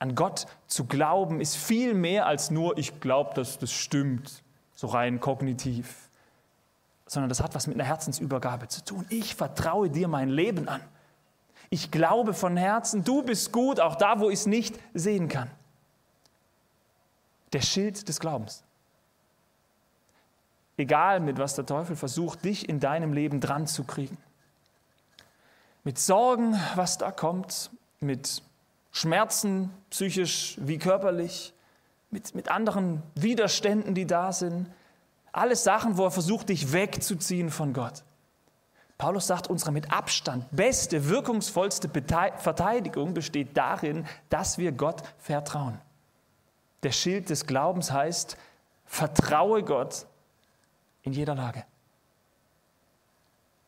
An 0.00 0.14
Gott 0.14 0.46
zu 0.66 0.86
glauben 0.86 1.42
ist 1.42 1.56
viel 1.56 1.92
mehr 1.92 2.26
als 2.26 2.50
nur, 2.50 2.78
ich 2.78 3.00
glaube, 3.00 3.34
dass 3.34 3.58
das 3.58 3.70
stimmt, 3.70 4.42
so 4.74 4.86
rein 4.86 5.20
kognitiv, 5.20 6.08
sondern 7.06 7.28
das 7.28 7.42
hat 7.42 7.54
was 7.54 7.66
mit 7.66 7.76
einer 7.76 7.84
Herzensübergabe 7.84 8.66
zu 8.68 8.82
tun. 8.82 9.04
Ich 9.10 9.34
vertraue 9.34 9.90
dir 9.90 10.08
mein 10.08 10.30
Leben 10.30 10.68
an. 10.68 10.80
Ich 11.68 11.90
glaube 11.90 12.32
von 12.32 12.56
Herzen, 12.56 13.04
du 13.04 13.22
bist 13.22 13.52
gut, 13.52 13.78
auch 13.78 13.94
da, 13.94 14.20
wo 14.20 14.30
ich 14.30 14.40
es 14.40 14.46
nicht 14.46 14.74
sehen 14.94 15.28
kann. 15.28 15.50
Der 17.52 17.60
Schild 17.60 18.08
des 18.08 18.20
Glaubens. 18.20 18.64
Egal 20.78 21.20
mit 21.20 21.38
was 21.38 21.56
der 21.56 21.66
Teufel 21.66 21.94
versucht, 21.94 22.42
dich 22.42 22.70
in 22.70 22.80
deinem 22.80 23.12
Leben 23.12 23.40
dran 23.40 23.66
zu 23.66 23.84
kriegen. 23.84 24.16
Mit 25.84 25.98
Sorgen, 25.98 26.58
was 26.74 26.96
da 26.96 27.12
kommt, 27.12 27.70
mit 28.00 28.42
Schmerzen, 28.92 29.70
psychisch 29.90 30.56
wie 30.60 30.78
körperlich, 30.78 31.54
mit, 32.10 32.34
mit 32.34 32.50
anderen 32.50 33.02
Widerständen, 33.14 33.94
die 33.94 34.06
da 34.06 34.32
sind. 34.32 34.66
Alles 35.32 35.62
Sachen, 35.62 35.96
wo 35.96 36.04
er 36.04 36.10
versucht, 36.10 36.48
dich 36.48 36.72
wegzuziehen 36.72 37.50
von 37.50 37.72
Gott. 37.72 38.02
Paulus 38.98 39.26
sagt, 39.26 39.48
unsere 39.48 39.72
mit 39.72 39.92
Abstand 39.92 40.44
beste, 40.50 41.08
wirkungsvollste 41.08 41.88
Verteidigung 42.36 43.14
besteht 43.14 43.56
darin, 43.56 44.06
dass 44.28 44.58
wir 44.58 44.72
Gott 44.72 45.02
vertrauen. 45.18 45.80
Der 46.82 46.92
Schild 46.92 47.30
des 47.30 47.46
Glaubens 47.46 47.92
heißt, 47.92 48.36
vertraue 48.84 49.62
Gott 49.62 50.06
in 51.02 51.12
jeder 51.12 51.34
Lage. 51.34 51.64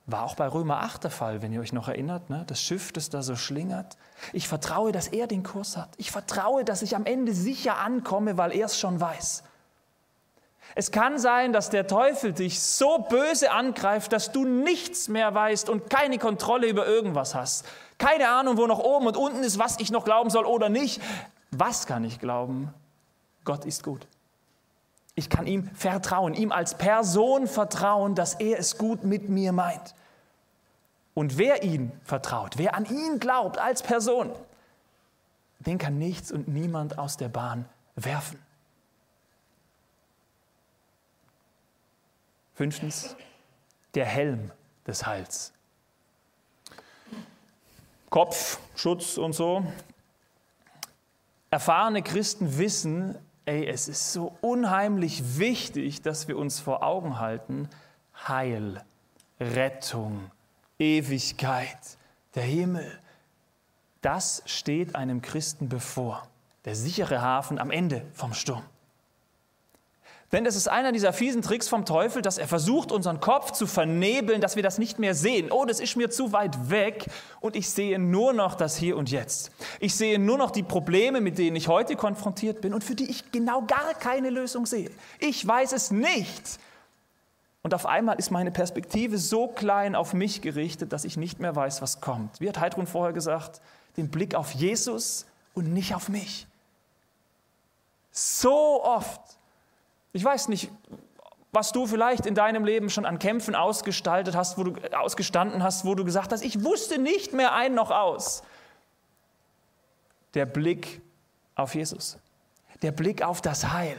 War 0.07 0.25
auch 0.25 0.35
bei 0.35 0.49
Römer 0.49 0.81
8 0.81 1.05
der 1.05 1.11
Fall, 1.13 1.43
wenn 1.43 1.53
ihr 1.53 1.61
euch 1.61 1.73
noch 1.73 1.89
erinnert, 1.89 2.29
ne? 2.29 2.45
das 2.49 2.61
Schiff, 2.61 2.93
das 2.93 3.09
da 3.09 3.23
so 3.23 3.37
schlingert. 3.37 3.97
Ich 4.33 4.49
vertraue, 4.49 4.91
dass 4.91 5.09
er 5.09 5.29
den 5.29 5.45
Kurs 5.45 5.77
hat. 5.77 5.91
Ich 5.97 6.11
vertraue, 6.11 6.65
dass 6.65 6.83
ich 6.83 6.97
am 6.97 7.07
Ende 7.07 7.33
sicher 7.33 7.79
ankomme, 7.79 8.37
weil 8.37 8.53
er 8.53 8.67
es 8.67 8.79
schon 8.79 9.01
weiß. 9.01 9.45
Es 10.75 10.91
kann 10.91 11.19
sein, 11.19 11.53
dass 11.53 11.71
der 11.71 11.87
Teufel 11.87 12.33
dich 12.33 12.61
so 12.61 12.99
böse 12.99 13.53
angreift, 13.53 14.13
dass 14.13 14.33
du 14.33 14.45
nichts 14.45 15.09
mehr 15.09 15.35
weißt 15.35 15.69
und 15.69 15.91
keine 15.91 16.19
Kontrolle 16.19 16.67
über 16.67 16.87
irgendwas 16.87 17.35
hast. 17.35 17.67
Keine 17.99 18.29
Ahnung, 18.31 18.57
wo 18.57 18.67
noch 18.67 18.79
oben 18.79 19.07
und 19.07 19.17
unten 19.17 19.45
ist, 19.45 19.59
was 19.59 19.79
ich 19.79 19.91
noch 19.91 20.05
glauben 20.05 20.31
soll 20.31 20.47
oder 20.47 20.69
nicht. 20.69 21.01
Was 21.51 21.87
kann 21.87 22.05
ich 22.05 22.19
glauben? 22.19 22.73
Gott 23.45 23.65
ist 23.67 23.83
gut. 23.83 24.07
Ich 25.15 25.29
kann 25.29 25.47
ihm 25.47 25.69
vertrauen, 25.75 26.35
ihm 26.35 26.53
als 26.53 26.79
Person 26.79 27.47
vertrauen, 27.47 28.15
dass 28.15 28.35
er 28.35 28.59
es 28.59 28.79
gut 28.79 29.05
mit 29.05 29.29
mir 29.29 29.53
meint. 29.53 29.95
Und 31.15 31.37
wer 31.37 31.63
ihn 31.63 31.93
vertraut, 32.05 32.57
wer 32.57 32.75
an 32.75 32.87
ihn 32.87 33.19
glaubt 33.19 33.59
als 33.59 33.83
Person, 33.83 34.33
den 35.59 35.79
kann 35.79 35.99
nichts 35.99 36.33
und 36.33 36.49
niemand 36.49 36.99
aus 36.99 37.19
der 37.19 37.29
Bahn 37.29 37.67
werfen. 37.95 38.39
Fünftens, 42.55 43.17
der 43.95 44.07
Helm 44.07 44.51
des 44.87 45.07
Heils. 45.07 45.53
Kopf, 48.09 48.59
Schutz 48.75 49.17
und 49.19 49.33
so. 49.33 49.65
Erfahrene 51.51 52.03
Christen 52.03 52.59
wissen, 52.59 53.19
ey, 53.53 53.67
es 53.67 53.87
ist 53.87 54.15
so 54.15 54.35
unheimlich 54.41 55.39
wichtig, 55.39 56.01
dass 56.01 56.27
wir 56.27 56.39
uns 56.39 56.59
vor 56.59 56.83
Augen 56.83 57.19
halten, 57.19 57.69
Heil, 58.27 58.83
Rettung, 59.39 60.31
Ewigkeit, 60.79 61.99
der 62.35 62.45
Himmel, 62.45 62.99
das 64.01 64.43
steht 64.47 64.97
einem 64.97 65.21
Christen 65.21 65.69
bevor, 65.69 66.27
der 66.65 66.75
sichere 66.75 67.21
Hafen 67.21 67.59
am 67.59 67.71
Ende 67.71 68.07
vom 68.15 68.33
Sturm. 68.33 68.65
Denn 70.33 70.47
es 70.47 70.57
ist 70.57 70.67
einer 70.67 70.93
dieser 70.93 71.13
fiesen 71.13 71.43
Tricks 71.43 71.69
vom 71.69 71.85
Teufel, 71.85 72.23
dass 72.23 72.39
er 72.39 72.49
versucht, 72.49 72.91
unseren 72.91 73.21
Kopf 73.21 73.53
zu 73.53 73.67
vernebeln, 73.67 74.41
dass 74.41 74.57
wir 74.57 74.63
das 74.63 74.79
nicht 74.79 74.99
mehr 74.99 75.15
sehen. 75.15 75.53
Oh, 75.53 75.67
das 75.67 75.79
ist 75.79 75.95
mir 75.95 76.09
zu 76.09 76.33
weit 76.33 76.71
weg 76.71 77.05
und 77.41 77.55
ich 77.55 77.69
sehe 77.69 77.99
nur 77.99 78.33
noch 78.33 78.55
das 78.55 78.77
Hier 78.77 78.97
und 78.97 79.11
Jetzt. 79.11 79.51
Ich 79.79 79.95
sehe 79.95 80.19
nur 80.19 80.39
noch 80.39 80.51
die 80.51 80.63
Probleme, 80.63 81.21
mit 81.21 81.37
denen 81.37 81.55
ich 81.55 81.69
heute 81.69 81.97
konfrontiert 81.97 82.63
bin 82.63 82.73
und 82.73 82.83
für 82.83 82.95
die 82.95 83.11
ich 83.11 83.31
genau 83.31 83.61
gar 83.63 83.93
keine 83.93 84.31
Lösung 84.31 84.65
sehe. 84.65 84.91
Ich 85.19 85.47
weiß 85.47 85.73
es 85.73 85.91
nicht. 85.91 86.59
Und 87.61 87.75
auf 87.75 87.85
einmal 87.85 88.19
ist 88.19 88.31
meine 88.31 88.51
Perspektive 88.51 89.19
so 89.19 89.49
klein 89.49 89.95
auf 89.95 90.15
mich 90.15 90.41
gerichtet, 90.41 90.95
dass 90.95 91.05
ich 91.05 91.19
nicht 91.19 91.41
mehr 91.41 91.55
weiß, 91.55 91.83
was 91.83 92.01
kommt. 92.01 92.41
Wie 92.41 92.49
hat 92.49 92.59
Heidrun 92.59 92.87
vorher 92.87 93.13
gesagt? 93.13 93.61
Den 93.99 94.09
Blick 94.09 94.35
auf 94.35 94.53
Jesus 94.53 95.27
und 95.53 95.75
nicht 95.75 95.95
auf 95.95 96.09
mich. 96.09 96.47
So 98.11 98.83
oft 98.83 99.21
ich 100.13 100.25
weiß 100.25 100.49
nicht, 100.49 100.71
was 101.53 101.73
du 101.73 101.87
vielleicht 101.87 102.25
in 102.25 102.35
deinem 102.35 102.65
Leben 102.65 102.89
schon 102.89 103.05
an 103.05 103.19
Kämpfen 103.19 103.55
ausgestaltet 103.55 104.35
hast, 104.35 104.57
wo 104.57 104.65
du 104.65 104.97
ausgestanden 104.97 105.63
hast, 105.63 105.85
wo 105.85 105.95
du 105.95 106.05
gesagt 106.05 106.33
hast, 106.33 106.43
ich 106.43 106.65
wusste 106.65 106.99
nicht 106.99 107.35
mehr 107.35 107.55
ein 107.55 107.75
noch 107.75 107.91
aus. 107.91 108.43
Der 110.35 110.47
Blick 110.47 111.03
auf 111.55 111.75
Jesus, 111.75 112.17
der 112.81 112.93
Blick 112.93 113.23
auf 113.23 113.43
das 113.43 113.71
Heil, 113.71 113.97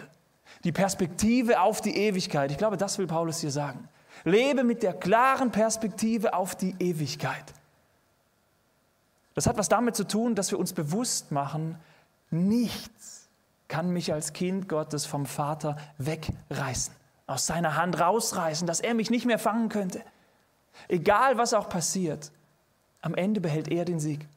die 0.64 0.72
Perspektive 0.72 1.62
auf 1.62 1.80
die 1.80 1.96
Ewigkeit. 1.96 2.50
Ich 2.50 2.58
glaube, 2.58 2.78
das 2.78 2.98
will 2.98 3.06
Paulus 3.06 3.40
hier 3.40 3.52
sagen. 3.52 3.88
Lebe 4.24 4.64
mit 4.64 4.82
der 4.82 4.94
klaren 4.94 5.52
Perspektive 5.52 6.34
auf 6.34 6.56
die 6.56 6.76
Ewigkeit. 6.80 7.54
Das 9.36 9.48
hat 9.48 9.58
was 9.58 9.70
damit 9.70 9.96
zu 9.96 10.08
tun, 10.08 10.34
dass 10.34 10.52
wir 10.52 10.60
uns 10.60 10.74
bewusst 10.74 11.32
machen, 11.32 11.78
nichts 12.32 13.23
kann 13.74 13.90
mich 13.90 14.14
als 14.14 14.34
Kind 14.34 14.70
Gottes 14.70 15.08
vom 15.08 15.26
Vater 15.26 15.78
wegreißen, 15.98 16.94
aus 17.26 17.48
seiner 17.48 17.76
Hand 17.76 18.00
rausreißen, 18.00 18.68
dass 18.68 18.80
er 18.80 18.94
mich 18.94 19.10
nicht 19.10 19.26
mehr 19.26 19.40
fangen 19.40 19.70
könnte. 19.70 20.04
Egal 20.88 21.40
was 21.40 21.56
auch 21.56 21.70
passiert, 21.70 22.32
am 23.02 23.16
Ende 23.16 23.42
behält 23.42 23.70
er 23.70 23.84
den 23.84 24.00
Sieg. 24.00 24.28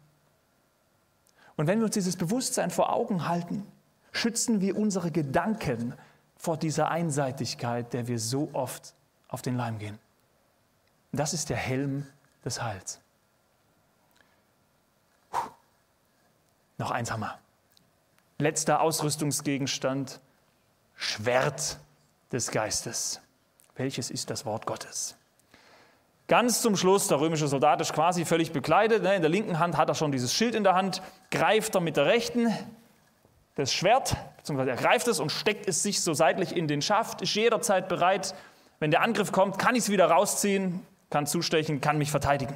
Und 1.57 1.67
wenn 1.67 1.81
wir 1.81 1.85
uns 1.85 1.93
dieses 1.93 2.17
Bewusstsein 2.17 2.71
vor 2.71 2.91
Augen 2.95 3.29
halten, 3.29 3.67
schützen 4.11 4.63
wir 4.63 4.75
unsere 4.75 5.11
Gedanken 5.11 5.93
vor 6.39 6.57
dieser 6.57 6.91
Einseitigkeit, 6.91 7.93
der 7.93 8.09
wir 8.09 8.19
so 8.19 8.49
oft 8.55 8.95
auf 9.29 9.43
den 9.43 9.59
Leim 9.59 9.79
gehen. 9.79 9.99
Das 11.13 11.35
ist 11.35 11.51
der 11.51 11.59
Helm 11.59 12.07
des 12.43 12.63
Heils. 12.63 13.01
Puh. 15.31 15.51
Noch 16.79 16.91
eins 16.91 17.11
wir. 17.11 17.46
Letzter 18.39 18.81
Ausrüstungsgegenstand, 18.81 20.21
Schwert 20.95 21.79
des 22.33 22.51
Geistes. 22.51 23.21
Welches 23.77 24.11
ist 24.11 24.31
das 24.31 24.45
Wort 24.45 24.67
Gottes? 24.67 25.17
Ganz 26.29 26.61
zum 26.61 26.77
Schluss, 26.77 27.09
der 27.09 27.21
römische 27.21 27.47
Soldat 27.47 27.81
ist 27.81 27.93
quasi 27.93 28.25
völlig 28.25 28.53
bekleidet. 28.53 29.03
Ne? 29.03 29.15
In 29.15 29.23
der 29.23 29.31
linken 29.31 29.59
Hand 29.59 29.77
hat 29.77 29.89
er 29.89 29.95
schon 29.95 30.13
dieses 30.13 30.35
Schild 30.35 30.55
in 30.55 30.65
der 30.65 30.75
Hand, 30.75 31.01
greift 31.31 31.75
er 31.75 31.81
mit 31.81 31.97
der 31.97 32.07
rechten 32.07 32.53
das 33.55 33.73
Schwert, 33.73 34.17
beziehungsweise 34.37 34.71
er 34.71 34.77
greift 34.77 35.09
es 35.09 35.19
und 35.19 35.33
steckt 35.33 35.67
es 35.67 35.83
sich 35.83 36.03
so 36.03 36.13
seitlich 36.13 36.55
in 36.55 36.69
den 36.69 36.83
Schaft, 36.83 37.23
ist 37.23 37.35
jederzeit 37.35 37.89
bereit, 37.89 38.35
wenn 38.81 38.91
der 38.91 39.01
Angriff 39.01 39.33
kommt, 39.33 39.59
kann 39.59 39.75
ich 39.75 39.85
es 39.85 39.89
wieder 39.89 40.11
rausziehen, 40.11 40.87
kann 41.09 41.27
zustechen, 41.27 41.81
kann 41.81 41.97
mich 41.97 42.11
verteidigen. 42.11 42.55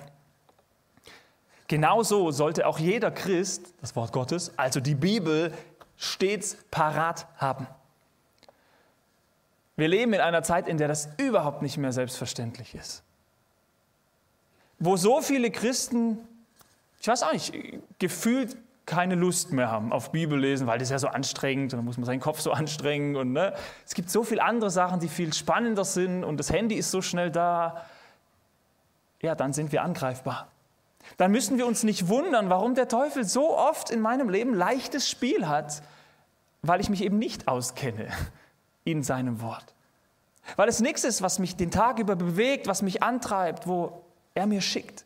Genauso 1.68 2.32
sollte 2.32 2.66
auch 2.66 2.78
jeder 2.78 3.10
Christ 3.10 3.72
das 3.80 3.96
Wort 3.96 4.12
Gottes, 4.12 4.52
also 4.58 4.80
die 4.80 4.94
Bibel, 4.94 5.54
stets 6.00 6.56
parat 6.70 7.26
haben. 7.36 7.66
Wir 9.76 9.86
leben 9.86 10.14
in 10.14 10.20
einer 10.20 10.42
Zeit, 10.42 10.66
in 10.66 10.78
der 10.78 10.88
das 10.88 11.10
überhaupt 11.18 11.62
nicht 11.62 11.76
mehr 11.76 11.92
selbstverständlich 11.92 12.74
ist. 12.74 13.02
Wo 14.78 14.96
so 14.96 15.20
viele 15.20 15.50
Christen, 15.50 16.18
ich 17.00 17.08
weiß 17.08 17.22
auch 17.22 17.32
nicht, 17.32 17.52
gefühlt 17.98 18.56
keine 18.86 19.14
Lust 19.14 19.52
mehr 19.52 19.70
haben 19.70 19.92
auf 19.92 20.10
Bibellesen, 20.10 20.66
weil 20.66 20.78
das 20.78 20.88
ist 20.88 20.92
ja 20.92 20.98
so 20.98 21.08
anstrengend 21.08 21.74
und 21.74 21.78
dann 21.78 21.84
muss 21.84 21.98
man 21.98 22.06
seinen 22.06 22.20
Kopf 22.20 22.40
so 22.40 22.50
anstrengen. 22.52 23.14
Und, 23.14 23.32
ne? 23.32 23.54
Es 23.86 23.94
gibt 23.94 24.10
so 24.10 24.24
viele 24.24 24.42
andere 24.42 24.70
Sachen, 24.70 25.00
die 25.00 25.08
viel 25.08 25.34
spannender 25.34 25.84
sind 25.84 26.24
und 26.24 26.38
das 26.38 26.50
Handy 26.50 26.76
ist 26.76 26.90
so 26.90 27.02
schnell 27.02 27.30
da. 27.30 27.84
Ja, 29.20 29.34
dann 29.34 29.52
sind 29.52 29.70
wir 29.70 29.82
angreifbar 29.82 30.50
dann 31.16 31.32
müssen 31.32 31.58
wir 31.58 31.66
uns 31.66 31.82
nicht 31.82 32.08
wundern, 32.08 32.50
warum 32.50 32.74
der 32.74 32.88
Teufel 32.88 33.24
so 33.24 33.56
oft 33.56 33.90
in 33.90 34.00
meinem 34.00 34.28
Leben 34.28 34.54
leichtes 34.54 35.08
Spiel 35.08 35.48
hat, 35.48 35.82
weil 36.62 36.80
ich 36.80 36.88
mich 36.88 37.02
eben 37.02 37.18
nicht 37.18 37.48
auskenne 37.48 38.08
in 38.84 39.02
seinem 39.02 39.40
Wort. 39.40 39.74
Weil 40.56 40.68
es 40.68 40.80
nichts 40.80 41.04
ist, 41.04 41.22
was 41.22 41.38
mich 41.38 41.56
den 41.56 41.70
Tag 41.70 41.98
über 41.98 42.16
bewegt, 42.16 42.66
was 42.66 42.82
mich 42.82 43.02
antreibt, 43.02 43.66
wo 43.66 44.04
er 44.34 44.46
mir 44.46 44.60
schickt. 44.60 45.04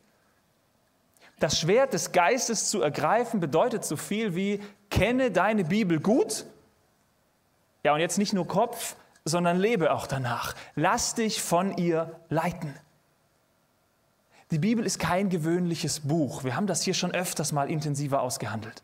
Das 1.39 1.59
Schwert 1.59 1.93
des 1.93 2.11
Geistes 2.11 2.69
zu 2.69 2.81
ergreifen 2.81 3.39
bedeutet 3.39 3.83
so 3.83 3.97
viel 3.97 4.35
wie, 4.35 4.61
kenne 4.89 5.31
deine 5.31 5.65
Bibel 5.65 5.99
gut. 5.99 6.45
Ja, 7.83 7.93
und 7.93 7.99
jetzt 7.99 8.17
nicht 8.17 8.33
nur 8.33 8.47
Kopf, 8.47 8.95
sondern 9.25 9.57
lebe 9.59 9.91
auch 9.91 10.07
danach. 10.07 10.55
Lass 10.75 11.15
dich 11.15 11.41
von 11.41 11.77
ihr 11.77 12.19
leiten. 12.29 12.73
Die 14.55 14.59
Bibel 14.59 14.85
ist 14.85 14.99
kein 14.99 15.27
gewöhnliches 15.27 15.99
Buch. 15.99 16.45
Wir 16.45 16.55
haben 16.55 16.65
das 16.65 16.81
hier 16.81 16.93
schon 16.93 17.11
öfters 17.11 17.51
mal 17.51 17.69
intensiver 17.69 18.21
ausgehandelt. 18.21 18.83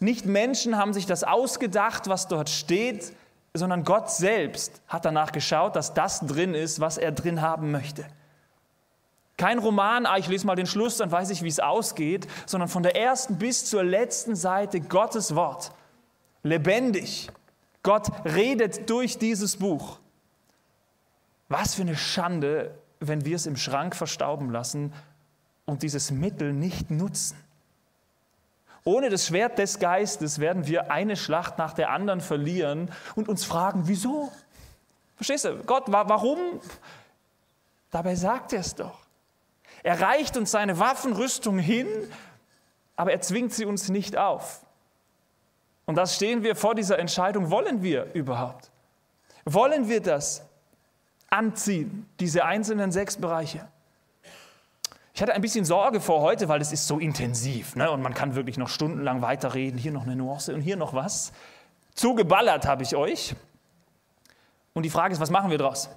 Nicht 0.00 0.26
Menschen 0.26 0.76
haben 0.76 0.92
sich 0.92 1.06
das 1.06 1.22
ausgedacht, 1.22 2.08
was 2.08 2.26
dort 2.26 2.50
steht, 2.50 3.14
sondern 3.54 3.84
Gott 3.84 4.10
selbst 4.10 4.82
hat 4.88 5.04
danach 5.04 5.30
geschaut, 5.30 5.76
dass 5.76 5.94
das 5.94 6.26
drin 6.26 6.54
ist, 6.54 6.80
was 6.80 6.98
er 6.98 7.12
drin 7.12 7.40
haben 7.40 7.70
möchte. 7.70 8.04
Kein 9.36 9.60
Roman, 9.60 10.06
ah, 10.06 10.18
ich 10.18 10.26
lese 10.26 10.44
mal 10.44 10.56
den 10.56 10.66
Schluss, 10.66 10.96
dann 10.96 11.12
weiß 11.12 11.30
ich, 11.30 11.44
wie 11.44 11.48
es 11.48 11.60
ausgeht, 11.60 12.26
sondern 12.44 12.68
von 12.68 12.82
der 12.82 12.96
ersten 12.96 13.38
bis 13.38 13.66
zur 13.66 13.84
letzten 13.84 14.34
Seite 14.34 14.80
Gottes 14.80 15.36
Wort. 15.36 15.70
Lebendig. 16.42 17.30
Gott 17.84 18.08
redet 18.24 18.90
durch 18.90 19.18
dieses 19.18 19.56
Buch. 19.56 20.00
Was 21.48 21.76
für 21.76 21.82
eine 21.82 21.96
Schande, 21.96 22.74
wenn 23.00 23.24
wir 23.24 23.36
es 23.36 23.46
im 23.46 23.56
Schrank 23.56 23.94
verstauben 23.96 24.50
lassen 24.50 24.92
und 25.64 25.82
dieses 25.82 26.10
Mittel 26.10 26.52
nicht 26.52 26.90
nutzen. 26.90 27.36
Ohne 28.84 29.08
das 29.08 29.26
Schwert 29.26 29.58
des 29.58 29.78
Geistes 29.78 30.38
werden 30.38 30.66
wir 30.66 30.90
eine 30.90 31.16
Schlacht 31.16 31.56
nach 31.56 31.72
der 31.72 31.90
anderen 31.90 32.20
verlieren 32.20 32.90
und 33.14 33.28
uns 33.28 33.44
fragen, 33.44 33.82
wieso? 33.86 34.30
Verstehst 35.16 35.46
du? 35.46 35.62
Gott, 35.64 35.84
warum? 35.86 36.38
Dabei 37.90 38.14
sagt 38.14 38.52
er 38.52 38.60
es 38.60 38.74
doch. 38.74 39.00
Er 39.82 40.00
reicht 40.00 40.36
uns 40.36 40.50
seine 40.50 40.78
Waffenrüstung 40.78 41.58
hin, 41.58 41.86
aber 42.96 43.12
er 43.12 43.20
zwingt 43.20 43.52
sie 43.52 43.64
uns 43.64 43.88
nicht 43.88 44.16
auf. 44.16 44.64
Und 45.86 45.96
das 45.96 46.16
stehen 46.16 46.42
wir 46.42 46.56
vor 46.56 46.74
dieser 46.74 46.98
Entscheidung, 46.98 47.50
wollen 47.50 47.82
wir 47.82 48.12
überhaupt? 48.14 48.70
Wollen 49.44 49.88
wir 49.88 50.00
das 50.00 50.42
anziehen, 51.34 52.08
diese 52.20 52.44
einzelnen 52.44 52.92
sechs 52.92 53.16
Bereiche? 53.16 53.66
Ich 55.14 55.22
hatte 55.22 55.32
ein 55.32 55.42
bisschen 55.42 55.64
Sorge 55.64 56.00
vor 56.00 56.22
heute, 56.22 56.48
weil 56.48 56.60
es 56.60 56.72
ist 56.72 56.88
so 56.88 56.98
intensiv 56.98 57.76
ne? 57.76 57.90
und 57.90 58.02
man 58.02 58.14
kann 58.14 58.34
wirklich 58.34 58.58
noch 58.58 58.68
stundenlang 58.68 59.22
weiterreden. 59.22 59.78
Hier 59.78 59.92
noch 59.92 60.02
eine 60.02 60.16
Nuance 60.16 60.52
und 60.52 60.60
hier 60.60 60.76
noch 60.76 60.92
was. 60.92 61.32
Zugeballert 61.94 62.66
habe 62.66 62.82
ich 62.82 62.96
euch. 62.96 63.36
Und 64.72 64.82
die 64.82 64.90
Frage 64.90 65.14
ist, 65.14 65.20
was 65.20 65.30
machen 65.30 65.50
wir 65.50 65.58
daraus? 65.58 65.88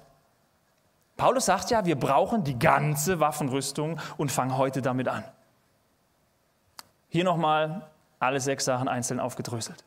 Paulus 1.16 1.46
sagt 1.46 1.70
ja, 1.70 1.84
wir 1.84 1.98
brauchen 1.98 2.44
die 2.44 2.56
ganze 2.56 3.18
Waffenrüstung 3.18 3.98
und 4.16 4.30
fangen 4.30 4.56
heute 4.56 4.82
damit 4.82 5.08
an. 5.08 5.24
Hier 7.08 7.24
nochmal 7.24 7.90
alle 8.20 8.38
sechs 8.38 8.66
Sachen 8.66 8.86
einzeln 8.86 9.18
aufgedröselt. 9.18 9.82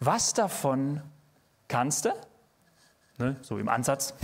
Was 0.00 0.32
davon 0.32 1.02
kannst 1.68 2.06
du? 2.06 2.14
Ne, 3.18 3.36
so 3.42 3.58
im 3.58 3.68
Ansatz. 3.68 4.14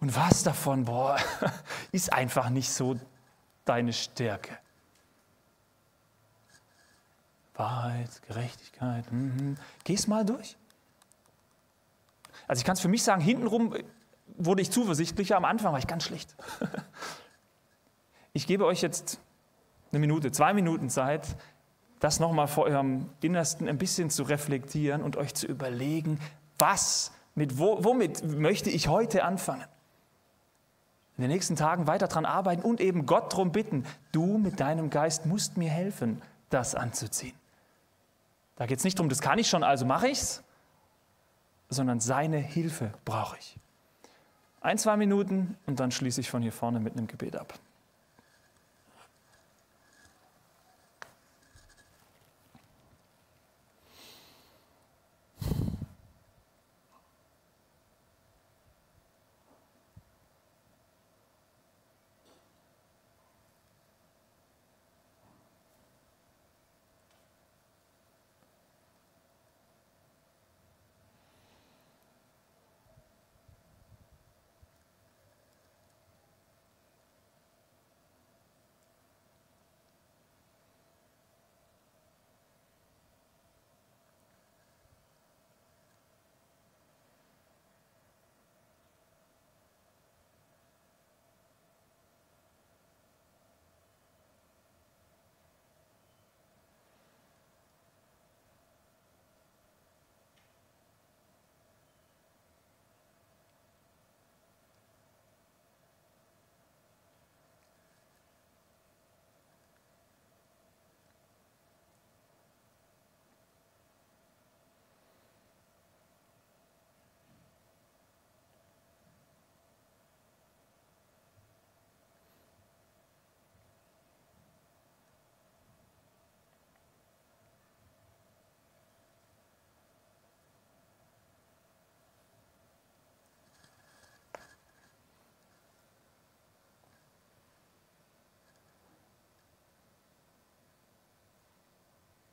Und 0.00 0.16
was 0.16 0.42
davon, 0.42 0.84
boah, 0.84 1.18
ist 1.92 2.12
einfach 2.12 2.50
nicht 2.50 2.70
so 2.70 2.98
deine 3.64 3.92
Stärke. 3.92 4.58
Wahrheit, 7.54 8.22
Gerechtigkeit, 8.26 9.10
mhm. 9.12 9.56
geh's 9.84 10.06
mal 10.06 10.24
durch. 10.24 10.56
Also 12.48 12.60
ich 12.60 12.64
kann 12.64 12.72
es 12.74 12.80
für 12.80 12.88
mich 12.88 13.02
sagen, 13.02 13.20
hintenrum 13.20 13.74
wurde 14.38 14.62
ich 14.62 14.70
zuversichtlicher, 14.70 15.36
am 15.36 15.44
Anfang 15.44 15.72
war 15.72 15.78
ich 15.78 15.86
ganz 15.86 16.04
schlecht. 16.04 16.34
Ich 18.32 18.46
gebe 18.46 18.64
euch 18.64 18.80
jetzt 18.80 19.18
eine 19.90 19.98
Minute, 19.98 20.30
zwei 20.30 20.54
Minuten 20.54 20.88
Zeit, 20.88 21.36
das 21.98 22.20
nochmal 22.20 22.46
vor 22.46 22.62
eurem 22.64 23.10
Innersten 23.20 23.68
ein 23.68 23.76
bisschen 23.76 24.08
zu 24.08 24.22
reflektieren 24.22 25.02
und 25.02 25.16
euch 25.16 25.34
zu 25.34 25.48
überlegen, 25.48 26.20
was, 26.56 27.10
mit 27.40 27.58
wo, 27.58 27.82
womit 27.82 28.22
möchte 28.22 28.68
ich 28.68 28.88
heute 28.88 29.24
anfangen? 29.24 29.64
In 31.16 31.22
den 31.22 31.30
nächsten 31.30 31.56
Tagen 31.56 31.86
weiter 31.86 32.06
daran 32.06 32.26
arbeiten 32.26 32.60
und 32.60 32.82
eben 32.82 33.06
Gott 33.06 33.32
darum 33.32 33.50
bitten, 33.50 33.86
du 34.12 34.36
mit 34.36 34.60
deinem 34.60 34.90
Geist 34.90 35.24
musst 35.24 35.56
mir 35.56 35.70
helfen, 35.70 36.20
das 36.50 36.74
anzuziehen. 36.74 37.34
Da 38.56 38.66
geht 38.66 38.76
es 38.76 38.84
nicht 38.84 38.98
darum, 38.98 39.08
das 39.08 39.22
kann 39.22 39.38
ich 39.38 39.48
schon, 39.48 39.62
also 39.64 39.86
mache 39.86 40.08
ich 40.08 40.18
es, 40.18 40.42
sondern 41.70 41.98
seine 41.98 42.36
Hilfe 42.36 42.92
brauche 43.06 43.38
ich. 43.38 43.56
Ein, 44.60 44.76
zwei 44.76 44.98
Minuten 44.98 45.56
und 45.64 45.80
dann 45.80 45.92
schließe 45.92 46.20
ich 46.20 46.28
von 46.28 46.42
hier 46.42 46.52
vorne 46.52 46.78
mit 46.78 46.92
einem 46.92 47.06
Gebet 47.06 47.36
ab. 47.36 47.54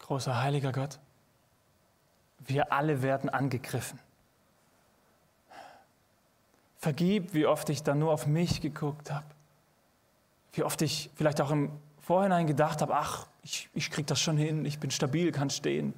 Großer 0.08 0.42
heiliger 0.42 0.72
Gott, 0.72 1.00
wir 2.40 2.72
alle 2.72 3.02
werden 3.02 3.30
angegriffen. 3.30 4.00
Vergib, 6.78 7.34
wie 7.34 7.46
oft 7.46 7.70
ich 7.70 7.84
dann 7.84 8.00
nur 8.00 8.14
auf 8.14 8.26
mich 8.26 8.62
geguckt 8.62 9.12
habe. 9.12 9.26
Wie 10.54 10.64
oft 10.64 10.82
ich 10.82 11.10
vielleicht 11.16 11.42
auch 11.42 11.52
im 11.52 11.72
Vorhinein 12.00 12.48
gedacht 12.48 12.82
habe, 12.82 12.96
ach, 12.96 13.28
ich, 13.44 13.70
ich 13.74 13.92
kriege 13.92 14.06
das 14.06 14.22
schon 14.22 14.38
hin, 14.38 14.64
ich 14.66 14.80
bin 14.80 14.92
stabil, 14.92 15.32
kann 15.34 15.50
stehen. 15.50 15.94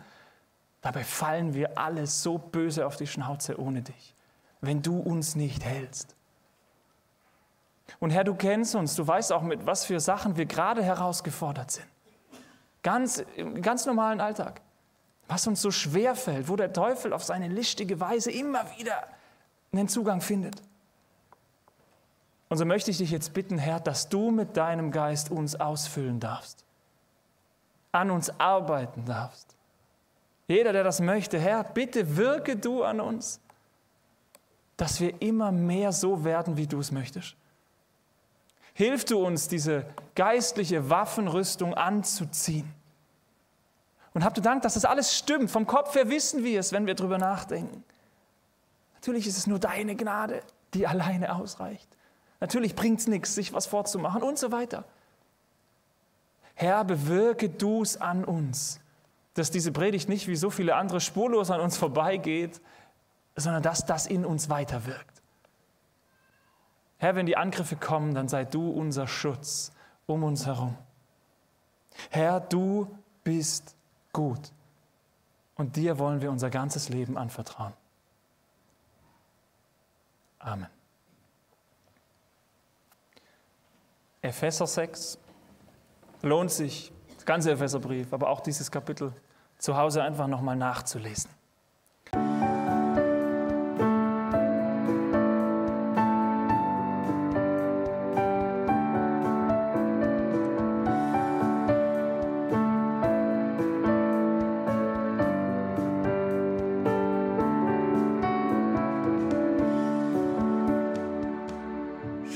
Dabei 0.81 1.03
fallen 1.03 1.53
wir 1.53 1.77
alle 1.77 2.07
so 2.07 2.39
böse 2.39 2.87
auf 2.87 2.95
die 2.95 3.07
Schnauze 3.07 3.59
ohne 3.59 3.83
dich, 3.83 4.15
wenn 4.61 4.81
du 4.81 4.97
uns 4.97 5.35
nicht 5.35 5.63
hältst. 5.63 6.15
Und 7.99 8.09
Herr, 8.09 8.23
du 8.23 8.33
kennst 8.33 8.73
uns, 8.73 8.95
du 8.95 9.05
weißt 9.05 9.31
auch, 9.33 9.43
mit 9.43 9.65
was 9.67 9.85
für 9.85 9.99
Sachen 9.99 10.35
wir 10.35 10.45
gerade 10.45 10.81
herausgefordert 10.81 11.71
sind. 11.71 11.87
Ganz, 12.83 13.23
Im 13.35 13.61
ganz 13.61 13.85
normalen 13.85 14.21
Alltag. 14.21 14.61
Was 15.27 15.45
uns 15.47 15.61
so 15.61 15.71
schwer 15.71 16.15
fällt, 16.15 16.49
wo 16.49 16.55
der 16.55 16.73
Teufel 16.73 17.13
auf 17.13 17.23
seine 17.23 17.47
listige 17.47 17.99
Weise 17.99 18.31
immer 18.31 18.65
wieder 18.77 19.07
einen 19.71 19.87
Zugang 19.87 20.21
findet. 20.21 20.61
Und 22.47 22.57
so 22.57 22.65
möchte 22.65 22.89
ich 22.89 22.97
dich 22.97 23.11
jetzt 23.11 23.33
bitten, 23.33 23.59
Herr, 23.59 23.79
dass 23.79 24.09
du 24.09 24.31
mit 24.31 24.57
deinem 24.57 24.91
Geist 24.91 25.29
uns 25.29 25.55
ausfüllen 25.55 26.19
darfst, 26.19 26.65
an 27.91 28.09
uns 28.09 28.31
arbeiten 28.39 29.05
darfst, 29.05 29.55
Jeder, 30.49 30.73
der 30.73 30.83
das 30.83 30.99
möchte, 30.99 31.39
Herr, 31.39 31.63
bitte 31.63 32.17
wirke 32.17 32.55
du 32.57 32.83
an 32.83 32.99
uns, 32.99 33.39
dass 34.77 34.99
wir 34.99 35.21
immer 35.21 35.51
mehr 35.51 35.91
so 35.91 36.23
werden, 36.23 36.57
wie 36.57 36.65
du 36.65 36.79
es 36.79 36.91
möchtest. 36.91 37.35
Hilf 38.79 39.03
du 39.03 39.21
uns, 39.21 39.49
diese 39.49 39.85
geistliche 40.15 40.89
Waffenrüstung 40.89 41.73
anzuziehen. 41.73 42.73
Und 44.13 44.23
habt 44.23 44.37
du 44.37 44.41
Dank, 44.41 44.61
dass 44.61 44.75
das 44.75 44.85
alles 44.85 45.17
stimmt. 45.17 45.51
Vom 45.51 45.67
Kopf 45.67 45.95
her 45.95 46.09
wissen 46.09 46.45
wir 46.45 46.61
es, 46.61 46.71
wenn 46.71 46.87
wir 46.87 46.95
darüber 46.95 47.17
nachdenken. 47.17 47.83
Natürlich 48.93 49.27
ist 49.27 49.37
es 49.37 49.47
nur 49.47 49.59
deine 49.59 49.97
Gnade, 49.97 50.41
die 50.73 50.87
alleine 50.87 51.35
ausreicht. 51.35 51.89
Natürlich 52.39 52.73
bringt 52.73 53.01
es 53.01 53.07
nichts, 53.07 53.35
sich 53.35 53.51
was 53.51 53.65
vorzumachen 53.65 54.23
und 54.23 54.39
so 54.39 54.53
weiter. 54.53 54.85
Herr, 56.53 56.85
bewirke 56.85 57.49
du 57.49 57.81
es 57.81 57.99
an 57.99 58.23
uns, 58.23 58.79
dass 59.33 59.51
diese 59.51 59.73
Predigt 59.73 60.07
nicht 60.07 60.29
wie 60.29 60.37
so 60.37 60.49
viele 60.49 60.75
andere 60.75 61.01
spurlos 61.01 61.51
an 61.51 61.59
uns 61.59 61.75
vorbeigeht, 61.75 62.61
sondern 63.35 63.61
dass 63.61 63.85
das 63.85 64.07
in 64.07 64.23
uns 64.23 64.49
weiterwirkt. 64.49 65.18
Herr, 66.99 67.15
wenn 67.15 67.25
die 67.25 67.37
Angriffe 67.37 67.77
kommen, 67.77 68.13
dann 68.13 68.27
sei 68.27 68.45
du 68.45 68.69
unser 68.69 69.07
Schutz 69.07 69.71
um 70.05 70.23
uns 70.23 70.45
herum. 70.45 70.77
Herr, 72.09 72.39
du 72.39 72.87
bist 73.23 73.75
gut 74.13 74.51
und 75.55 75.75
dir 75.75 75.97
wollen 75.97 76.21
wir 76.21 76.29
unser 76.29 76.49
ganzes 76.49 76.89
Leben 76.89 77.17
anvertrauen. 77.17 77.73
Amen. 80.39 80.67
Epheser 84.21 84.67
6 84.67 85.17
lohnt 86.21 86.51
sich, 86.51 86.91
das 87.15 87.25
ganze 87.25 87.51
Epheserbrief, 87.51 88.11
aber 88.11 88.29
auch 88.29 88.41
dieses 88.41 88.69
Kapitel 88.69 89.13
zu 89.57 89.77
Hause 89.77 90.03
einfach 90.03 90.27
nochmal 90.27 90.57
nachzulesen. 90.57 91.31